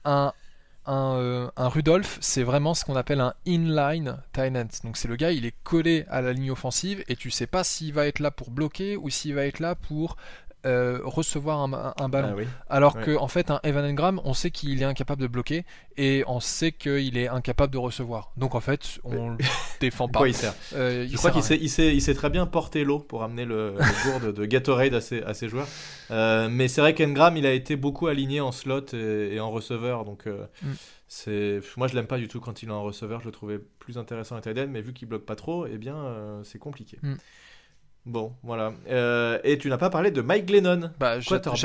[0.05, 0.33] un,
[0.87, 4.69] un, un Rudolph, c'est vraiment ce qu'on appelle un inline tight end.
[4.85, 7.65] Donc c'est le gars, il est collé à la ligne offensive et tu sais pas
[7.65, 10.17] s'il va être là pour bloquer ou s'il va être là pour
[10.67, 12.29] euh, recevoir un, un- un ballon.
[12.33, 12.45] Ah oui.
[12.69, 13.03] Alors Ouais.
[13.05, 15.65] que en fait, un Evan Engram, on sait qu'il est incapable de bloquer
[15.97, 18.33] et on sait qu'il est incapable de recevoir.
[18.37, 19.37] Donc en fait, on le
[19.81, 20.19] défend pas.
[20.21, 22.47] Quoi il sert Euh, il Je crois qu'il sait, il sait, il sait très bien
[22.47, 23.79] porter l'eau pour amener le, le
[24.21, 25.69] gourde de Gatorade à ses, à ses joueurs.
[26.11, 29.51] Euh, mais c'est vrai qu'Engram, il a été beaucoup aligné en slot et, et en
[29.51, 30.05] receveur.
[30.05, 30.73] Donc, Mm.
[31.09, 33.21] c'est, moi, je l'aime pas du tout quand il est en receveur.
[33.21, 35.79] Je le trouvais plus intéressant à tight end, mais vu qu'il bloque pas trop, eh
[35.79, 36.99] bien, euh, c'est compliqué.
[37.03, 37.15] Mm.
[38.07, 38.73] Bon, voilà.
[38.89, 41.17] Euh, et tu n'as pas parlé de Mike Glennon, Bah,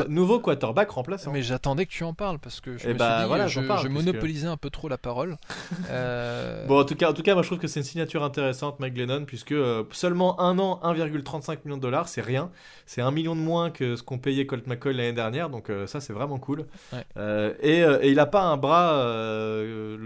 [0.10, 1.32] nouveau quarterback remplaçant.
[1.32, 3.48] Mais j'attendais que tu en parles parce que je Eh me bah, suis dit, voilà,
[3.48, 5.38] je, parle, je monopolisais un peu trop la parole.
[5.90, 8.24] Euh, Bon, en tout cas, en tout cas, moi je trouve que c'est une signature
[8.24, 12.50] intéressante, Mike Glennon, puisque euh, seulement un an, 1,35 millions de dollars, c'est rien.
[12.86, 16.02] C'est un million de moins que ce qu'on payait Colt McCoy l'année dernière, donc ça
[16.02, 16.66] c'est vraiment cool.
[16.94, 17.54] Ouais.
[17.62, 19.04] Et, et il a pas un bras,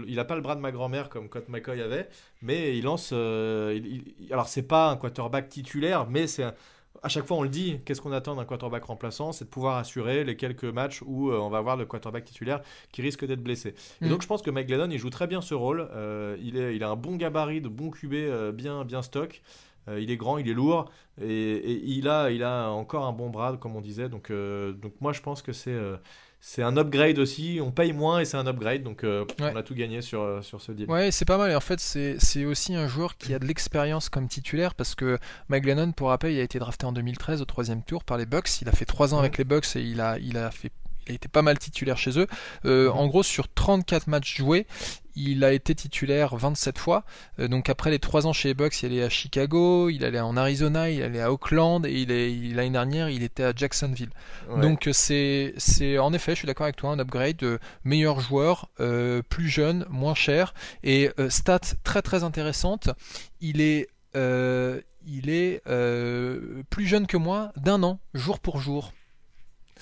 [0.06, 2.08] il a pas le bras de ma grand-mère comme Colt McCoy avait,
[2.42, 3.10] mais il lance.
[3.12, 6.44] il- il- alors c'est pas un quarterback titulaire, mais c'est
[7.02, 9.32] à chaque fois, on le dit, qu'est-ce qu'on attend d'un quarterback remplaçant?
[9.32, 12.60] C'est de pouvoir assurer les quelques matchs où euh, on va voir le quarterback titulaire
[12.92, 13.74] qui risque d'être blessé.
[14.02, 14.08] Et Mm.
[14.10, 15.88] donc, je pense que Mike Glennon, il joue très bien ce rôle.
[15.94, 19.40] Euh, il, est, il a un bon gabarit, de bon QB, euh, bien, bien stock.
[19.88, 20.88] Il est grand, il est lourd,
[21.20, 24.08] et, et il, a, il a encore un bon bras, comme on disait.
[24.08, 25.76] Donc, donc moi, je pense que c'est
[26.40, 27.60] c'est un upgrade aussi.
[27.62, 29.50] On paye moins et c'est un upgrade, donc euh, Ouais.
[29.52, 30.88] on a tout gagné sur, euh, sur ce deal.
[30.90, 31.50] Ouais, c'est pas mal.
[31.50, 35.18] Et en fait, c'est aussi un joueur qui a de l'expérience comme titulaire parce que
[35.48, 38.26] Mike Glennon, pour rappel, il a été drafté en 2013 au troisième tour par les
[38.26, 38.60] Bucks.
[38.62, 40.72] Il a fait trois ans avec les Bucks et il a, il a fait.
[41.06, 42.26] Il a été pas mal titulaire chez eux.
[42.66, 42.98] Euh, Mhm.
[42.98, 44.66] En gros, sur 34 matchs joués,
[45.22, 47.04] il a été titulaire 27 fois.
[47.38, 50.20] Euh, donc après les 3 ans chez les Bucks, il allait à Chicago, il allait
[50.20, 53.52] en Arizona, il allait à Oakland et il est il- l'année dernière, il était à
[53.54, 54.10] Jacksonville.
[54.48, 54.60] Ouais.
[54.60, 58.20] Donc euh, c'est c'est en effet, je suis d'accord avec toi, un upgrade, euh, meilleur
[58.20, 62.90] joueur, euh, plus jeune, moins cher et euh, stats très très intéressantes.
[63.40, 68.92] Il est euh, il est euh, plus jeune que moi d'un an, jour pour jour.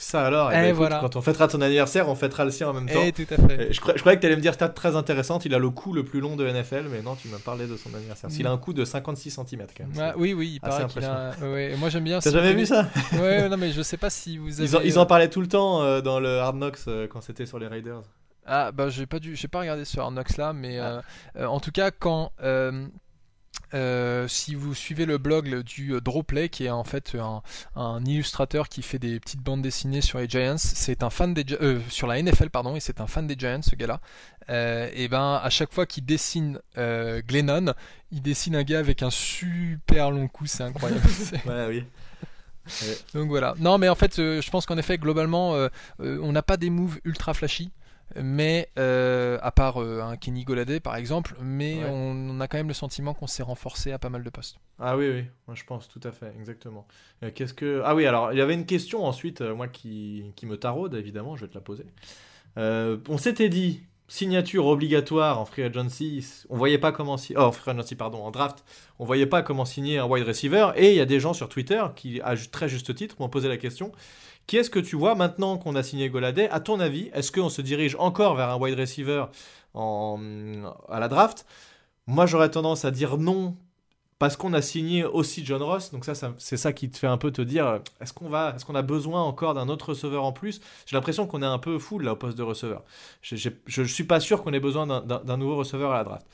[0.01, 2.69] Ça alors, eh Eh ben, écoute, quand on fêtera ton anniversaire, on fêtera le sien
[2.69, 3.03] en même temps.
[3.05, 3.61] Eh, tout à fait.
[3.61, 5.93] Euh, Je, croyais que tu allais me dire stat très intéressante, il a le cou
[5.93, 8.31] le plus long de NFL, mais non, tu m'as parlé de son anniversaire.
[8.31, 9.97] S'il a un cou de 56 cm quand même.
[9.99, 11.33] Ouais, oui, oui, il paraît qu'il a.
[11.43, 12.21] ouais, moi j'aime bien.
[12.21, 12.87] T'as si vous jamais vu ça?
[13.21, 14.71] Ouais, non, mais je sais pas si vous avez.
[14.71, 17.21] ils en, ils en parlaient tout le temps euh, dans le Hard Knocks euh, quand
[17.21, 18.03] c'était sur les Raiders.
[18.47, 20.85] Ah bah j'ai pas dû, pas regardé ce Hard Knocks là, mais Ah.
[20.87, 21.01] euh,
[21.43, 22.31] euh, en tout cas quand
[23.75, 27.43] euh, si vous suivez le blog le- du euh, Drawplay, qui est en fait un,
[27.77, 31.45] un illustrateur qui fait des petites bandes dessinées sur les Giants, c'est un fan des
[31.61, 34.01] euh, sur la NFL pardon, et c'est un fan des Giants ce gars-là.
[34.51, 37.75] Euh, et ben à chaque fois qu'il dessine euh, Glennon,
[38.11, 41.03] il dessine un gars avec un super long cou, c'est incroyable.
[41.09, 41.85] C'est- Ouais, oui.
[43.15, 43.55] donc voilà.
[43.59, 45.55] Non, mais en fait, je pense qu'en effet, globalement,
[45.99, 47.71] on n'a pas des moves ultra flashy.
[48.23, 51.91] Mais euh, à part euh, un Kenny Goladé par exemple, mais Ouais.
[51.91, 54.57] on, on a quand même le sentiment qu'on s'est renforcé à pas mal de postes.
[54.79, 56.87] Ah oui, oui, moi je pense tout à fait, exactement.
[57.23, 57.83] Euh, Qu'est-ce que...
[57.85, 60.95] Ah oui, alors il y avait une question ensuite, euh, moi qui, qui me taraude,
[60.95, 61.85] évidemment, je vais te la poser.
[62.57, 67.17] On s'était dit, signature obligatoire en free agency, on voyait pas comment...
[67.17, 67.35] Si...
[67.37, 68.65] Oh, free agency, pardon, en draft,
[68.99, 71.49] on voyait pas comment signer un wide receiver, et il y a des gens sur
[71.49, 73.93] Twitter qui, à très juste titre, m'ont posé la question,
[74.49, 77.51] qui est-ce que tu vois maintenant qu'on a signé Goladay À ton avis, est-ce qu'on
[77.51, 79.27] se dirige encore vers un wide receiver
[79.75, 80.19] en,
[80.89, 81.45] à la draft?
[82.07, 83.55] Moi j'aurais tendance à dire non
[84.19, 87.07] parce qu'on a signé aussi John Ross, donc ça, ça- c'est ça qui te fait
[87.07, 89.91] un peu te dire, euh, est-ce qu'on va, est-ce qu'on a besoin encore d'un autre
[89.91, 90.61] receveur en plus?
[90.87, 92.83] J'ai l'impression qu'on est un peu full là au poste de receveur.
[93.23, 96.27] Je ne suis pas sûr qu'on ait besoin d'un- nouveau receveur à la draft.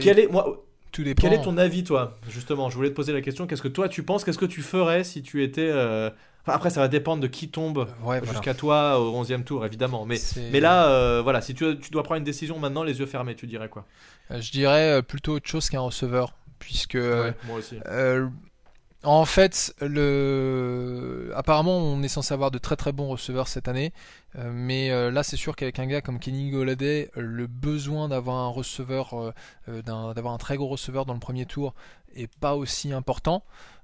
[0.00, 0.62] Quel est, moi,
[0.92, 1.22] Tout dépend.
[1.22, 3.46] quel est ton avis toi Justement, je voulais te poser la question.
[3.46, 4.24] Qu'est-ce que toi tu penses?
[4.24, 6.10] Qu'est-ce que tu ferais si tu étais euh,
[6.42, 8.24] enfin, Après, ça va dépendre de qui tombe Ouais, voilà.
[8.26, 10.04] jusqu'à toi au 11e tour, évidemment.
[10.06, 13.34] Mais là, euh, voilà, si tu, tu dois prendre une décision maintenant, les yeux fermés,
[13.34, 13.86] tu dirais quoi?
[14.30, 17.78] Je dirais plutôt autre chose qu'un receveur, puisque Ouais, Moi aussi.
[17.86, 18.28] Euh,
[19.04, 21.32] en fait, le...
[21.34, 23.92] apparemment, on est censé avoir de très très bons receveurs cette année,
[24.36, 28.36] euh, mais euh, là, c'est sûr qu'avec un gars comme Kenny Golladay, le besoin d'avoir
[28.36, 29.34] un receveur,
[29.68, 31.74] euh, d'avoir un très gros receveur dans le premier tour,
[32.14, 33.42] est pas aussi important.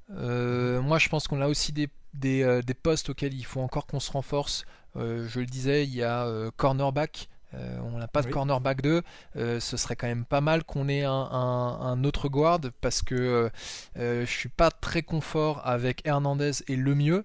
[0.09, 4.01] Moi, je pense qu'on a aussi des, des, des postes auxquels il faut encore qu'on
[4.01, 4.65] se renforce.
[4.95, 7.29] Je le disais, il y a cornerback.
[7.55, 9.03] Euh, on n'a pas de cornerback 2.
[9.37, 13.03] Euh, ce serait quand même pas mal qu'on ait un, un- un autre guard parce
[13.03, 13.51] que
[13.97, 17.25] euh, je suis pas très confort avec Hernandez et le mieux.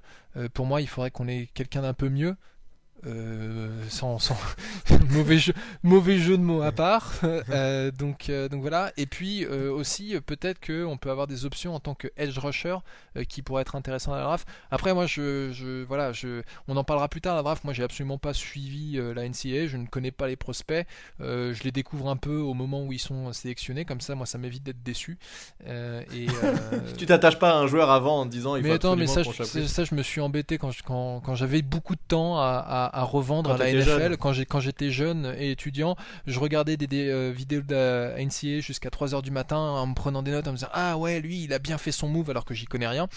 [0.54, 2.36] Pour moi, il faudrait qu'on ait quelqu'un d'un peu mieux.
[3.06, 4.38] Euh, sans, sans-
[5.12, 7.14] mauvais jeu mauvais jeu de mots à part.
[7.50, 8.92] Euh, donc euh, donc voilà.
[8.98, 12.78] Et puis aussi peut-être que on peut avoir des options en tant que edge rusher
[13.28, 14.48] qui pourraient être intéressants à la draft.
[14.72, 17.64] Après moi je, je voilà je on en parlera plus tard à la draft.
[17.64, 20.86] Moi j'ai absolument pas suivi la NCAA je ne connais pas les prospects.
[21.20, 23.86] Je les découvre un peu au moment où ils sont sélectionnés.
[23.86, 25.18] Comme ça moi ça m'évite d'être déçu.
[25.68, 26.28] Et
[26.98, 29.24] Tu t'attaches pas à un joueur avant en disant il mais faut attends, mais ça,
[29.24, 32.02] qu'on je, ça, ça, je me suis embêté quand, je- quand, quand j'avais beaucoup de
[32.08, 33.84] temps à, à, à revendre Quand à la NFL.
[33.86, 34.18] jeune.
[34.18, 35.96] Quand j'ai- Quand j'étais jeune et étudiant,
[36.28, 39.94] je regardais des, des, euh, vidéos de la NCA jusqu'à 3h du matin en me
[39.96, 42.30] prenant des notes, en me disant Ah ouais, lui, il a bien fait son move
[42.30, 43.08] alors que j'y connais rien.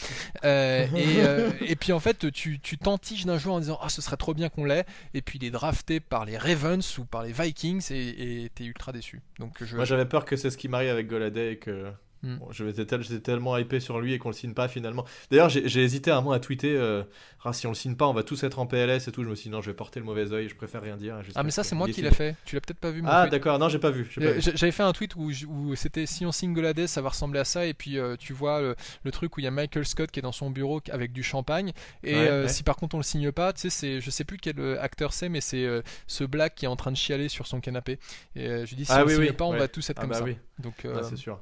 [0.45, 3.89] Euh, et, euh, et puis en fait, tu tu t'entiges d'un joueur en disant Ah,
[3.89, 4.85] ce serait trop bien qu'on l'ait.
[5.15, 8.65] Et puis il est drafté par les Ravens ou par les Vikings et et t'es
[8.65, 9.21] ultra déçu.
[9.39, 9.77] Donc je.
[9.77, 11.87] Moi j'avais peur que c'est ce qui m'arrive avec Goladay et que
[12.23, 12.37] Hmm.
[12.39, 15.05] bon, tel- j'étais tellement hypé sur lui et qu'on le signe pas finalement.
[15.31, 17.03] D'ailleurs j'ai hésité à un moment à tweeter euh,
[17.45, 19.23] Ah, si on le signe pas on va tous être en PLS et tout.
[19.23, 21.21] Je me suis dit non je vais porter le mauvais oeil, je préfère rien dire.
[21.35, 22.35] ah, mais ça, ce c'est moi qui l'ai fait.
[22.47, 24.11] Tu l'as peut-être pas vu, mon Ah d'accord, non j'ai pas vu.
[24.19, 25.31] Euh, J'avais fait un tweet où,
[25.77, 27.67] c'était si on signe Goladé, ça va ressembler à ça.
[27.67, 30.19] Et puis euh, tu vois le, le truc où il y a Michael Scott qui
[30.19, 31.73] est dans son bureau avec du champagne.
[32.03, 32.49] Et Ouais, euh, ouais.
[32.49, 35.13] si par contre on le signe pas, tu sais, c'est, je sais plus quel acteur
[35.13, 35.67] c'est, mais c'est
[36.07, 37.99] ce black qui est en train de chialer sur son canapé.
[38.35, 39.59] Et je lui dis si Ah on oui, signe oui, pas, on ouais.
[39.59, 40.25] va tous être Ah comme bah ça.
[40.25, 40.37] oui.
[40.59, 41.39] Donc euh, c'est sûr.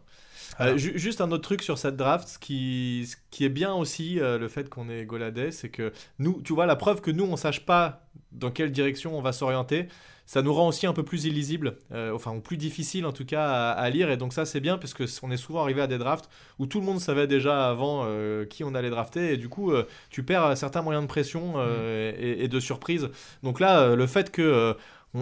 [0.59, 0.73] Voilà.
[0.73, 3.75] Euh, ju- juste un autre truc sur cette draft, ce qui, ce qui est bien
[3.75, 7.11] aussi, euh, le fait qu'on ait Goladay, c'est que nous, tu vois, la preuve que
[7.11, 9.89] nous, on sache pas dans quelle direction on va s'orienter,
[10.27, 13.27] ça nous rend aussi un peu plus illisible, euh, enfin, ou plus difficile en tout
[13.27, 15.83] cas à, à lire, et donc ça c'est bien, parce que on est souvent arrivé
[15.83, 19.35] à des drafts où tout le monde savait déjà avant euh, qui on allait drafter,
[19.35, 19.73] et du coup,
[20.11, 23.09] tu perds certains moyens de pression euh, et, et de surprise.
[23.43, 24.75] Donc là, le fait que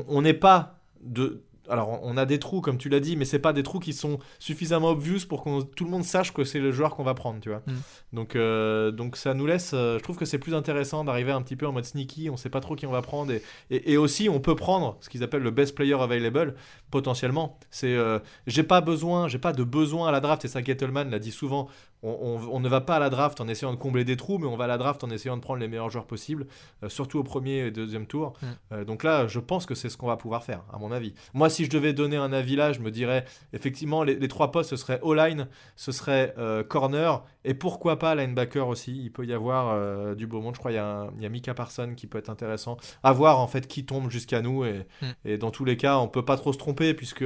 [0.09, 3.39] on- n'ait pas de alors on a des trous comme tu l'as dit, mais c'est
[3.39, 6.59] pas des trous qui sont suffisamment obvious pour que tout le monde sache que c'est
[6.59, 7.63] le joueur qu'on va prendre, tu vois.
[7.67, 7.73] Mm.
[8.13, 11.43] Donc euh, donc ça nous laisse, euh, je trouve que c'est plus intéressant d'arriver un
[11.43, 13.93] petit peu en mode sneaky, on sait pas trop qui on va prendre et, et,
[13.93, 16.55] et aussi on peut prendre ce qu'ils appellent le best player available
[16.91, 17.59] potentiellement.
[17.71, 21.11] C'est euh, j'ai pas besoin, j'ai pas de besoin à la draft et ça Gettleman
[21.11, 21.69] l'a dit souvent.
[22.03, 24.57] On, ne va pas à la draft en essayant de combler des trous, mais on
[24.57, 26.47] va à la draft en essayant de prendre les meilleurs joueurs possibles,
[26.83, 28.33] euh, surtout au premier et deuxième tour.
[28.43, 28.47] Mm.
[28.73, 31.15] Euh, donc là, je pense que c'est ce qu'on va pouvoir faire, à mon avis.
[31.33, 34.71] Moi, si je devais donner un avis là, je me dirais, effectivement, les, trois postes,
[34.71, 35.47] ce serait O-line,
[35.77, 39.01] ce serait euh, corner, et pourquoi pas linebacker aussi.
[39.03, 40.55] Il peut y avoir du beau monde.
[40.55, 42.77] Je crois qu'il y, a Mika Parson qui peut être intéressant.
[43.03, 44.65] À voir, en fait, qui tombe jusqu'à nous.
[44.65, 45.07] Et, mm.
[45.25, 47.25] et, dans tous les cas, on peut pas trop se tromper, puisque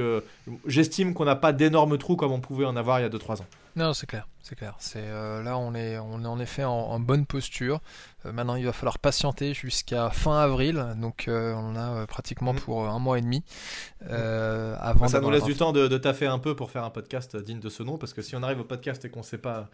[0.65, 3.41] j'estime qu'on n'a pas d'énormes trous comme on pouvait en avoir il y a 2-3
[3.41, 3.45] ans.
[3.77, 4.73] Non, c'est clair, c'est clair.
[4.79, 7.79] C'est euh, là on est on est en effet en, bonne posture.
[8.25, 12.59] Euh, maintenant, il va falloir patienter jusqu'à fin avril, donc euh, on a pratiquement mm.
[12.59, 13.43] pour un mois et demi
[14.09, 15.07] avant.
[15.07, 17.59] Ça nous laisse du temps de, de, taffer un peu pour faire un podcast digne
[17.59, 19.69] de ce nom, parce que si on arrive au podcast et qu'on ne sait pas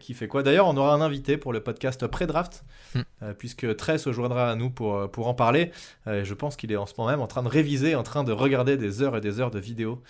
[0.00, 0.42] qui fait quoi.
[0.42, 2.64] D'ailleurs, on aura un invité pour le podcast pré-draft,
[2.94, 3.00] mm.
[3.38, 5.72] puisque Tress se joindra à nous pour, pour en parler.
[6.06, 8.32] je pense qu'il est en ce moment même en train de réviser, en train de
[8.32, 10.02] regarder des heures et des heures de vidéos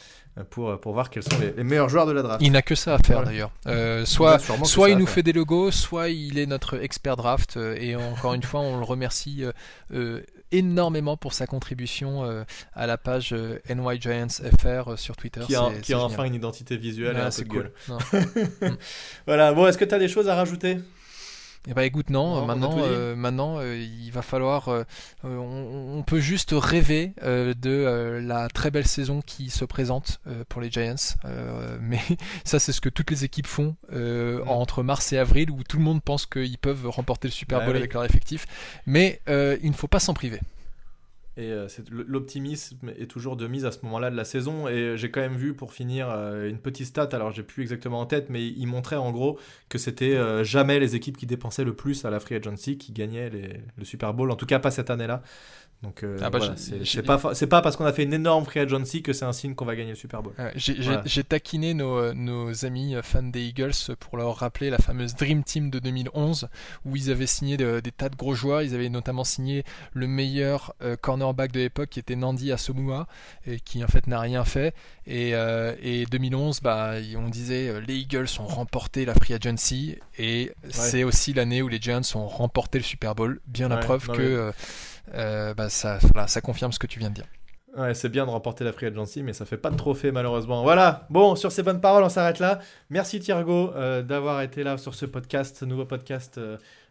[0.49, 2.43] pour, pour voir quels sont les, meilleurs joueurs de la draft.
[2.43, 3.51] Il n'a que ça à faire d'ailleurs.
[3.67, 7.57] Euh, soit soit il nous fait des logos, soit il est notre expert draft.
[7.57, 9.45] Euh, et encore une fois, on le remercie
[9.93, 10.21] euh,
[10.51, 13.35] énormément pour sa contribution à la page
[13.69, 15.41] NY Giants FR sur Twitter.
[15.47, 17.73] Qui a, qui a enfin une identité visuelle et un peu cool.
[19.27, 20.77] voilà, bon, est-ce que tu as des choses à rajouter?
[21.69, 24.83] Eh ben écoute non, maintenant, euh, maintenant euh, il va falloir, euh,
[25.23, 31.15] on, peut juste rêver de la très belle saison qui se présente pour les Giants,
[31.81, 32.01] mais
[32.45, 34.43] ça c'est ce que toutes les équipes font mm.
[34.49, 37.67] entre mars et avril où tout le monde pense qu'ils peuvent remporter le Super bah
[37.67, 38.47] Bowl avec leur effectif,
[38.85, 40.41] mais il ne faut pas s'en priver.
[41.39, 44.69] Et euh, l'optimisme est toujours de mise à ce moment-là de la saison.
[44.69, 47.09] Et j'ai quand même vu, pour finir, euh, une petite stat.
[47.13, 49.39] Alors, j'ai plus exactement en tête, mais il montrait en gros
[49.71, 52.93] que c'était euh, jamais les équipes qui dépensaient le plus à la free agency qui
[52.93, 54.31] gagnaient le Super Bowl.
[54.31, 55.23] En tout cas, pas cette année-là.
[55.83, 58.61] Donc euh, ah bah, c'est pas c'est pas parce qu'on a fait une énorme free
[58.61, 60.33] agency que c'est un signe qu'on va gagner le Super Bowl.
[60.55, 65.17] J'ai taquiné nos, euh, nos, amis euh, fans des Eagles pour leur rappeler la fameuse
[65.17, 66.49] Dream Team de 2011
[66.85, 68.63] où ils avaient signé des tas de gros joueurs.
[68.63, 73.09] Ils avaient notamment signé le meilleur cornerback de l'époque qui était Nandi Asomua
[73.47, 74.75] et qui en fait n'a rien fait.
[75.07, 75.31] Et,
[75.83, 81.33] et 2011, bah, on disait les Eagles ont remporté la free agency et c'est aussi
[81.33, 83.41] l'année où les Giants ont remporté le Super Bowl.
[83.47, 84.53] Bien la preuve que
[85.15, 87.27] euh, bah, ça, ça confirme ce que tu viens de dire.
[87.77, 90.63] Ouais, c'est bien de remporter la Free Agency, mais ça fait pas de trophée malheureusement.
[90.63, 92.59] Voilà, bon, sur ces bonnes paroles, on s'arrête là.
[92.91, 96.39] Merci Thiergo euh, d'avoir été là sur ce podcast, ce nouveau podcast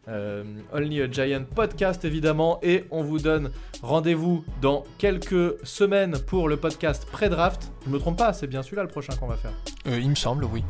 [0.07, 0.43] euh,
[0.73, 2.59] Only a Giant Podcast évidemment.
[2.63, 3.51] Et on vous donne
[3.83, 7.71] rendez-vous dans quelques semaines pour le podcast pré-draft.
[7.85, 9.53] Je me trompe pas, c'est bien celui-là le prochain qu'on va faire.
[9.85, 10.63] il me semble, oui.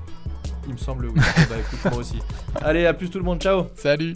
[0.68, 1.22] Il me semble, oui.
[1.50, 2.20] bah écoute, moi aussi.
[2.62, 4.16] Allez, à plus tout le monde, ciao Salut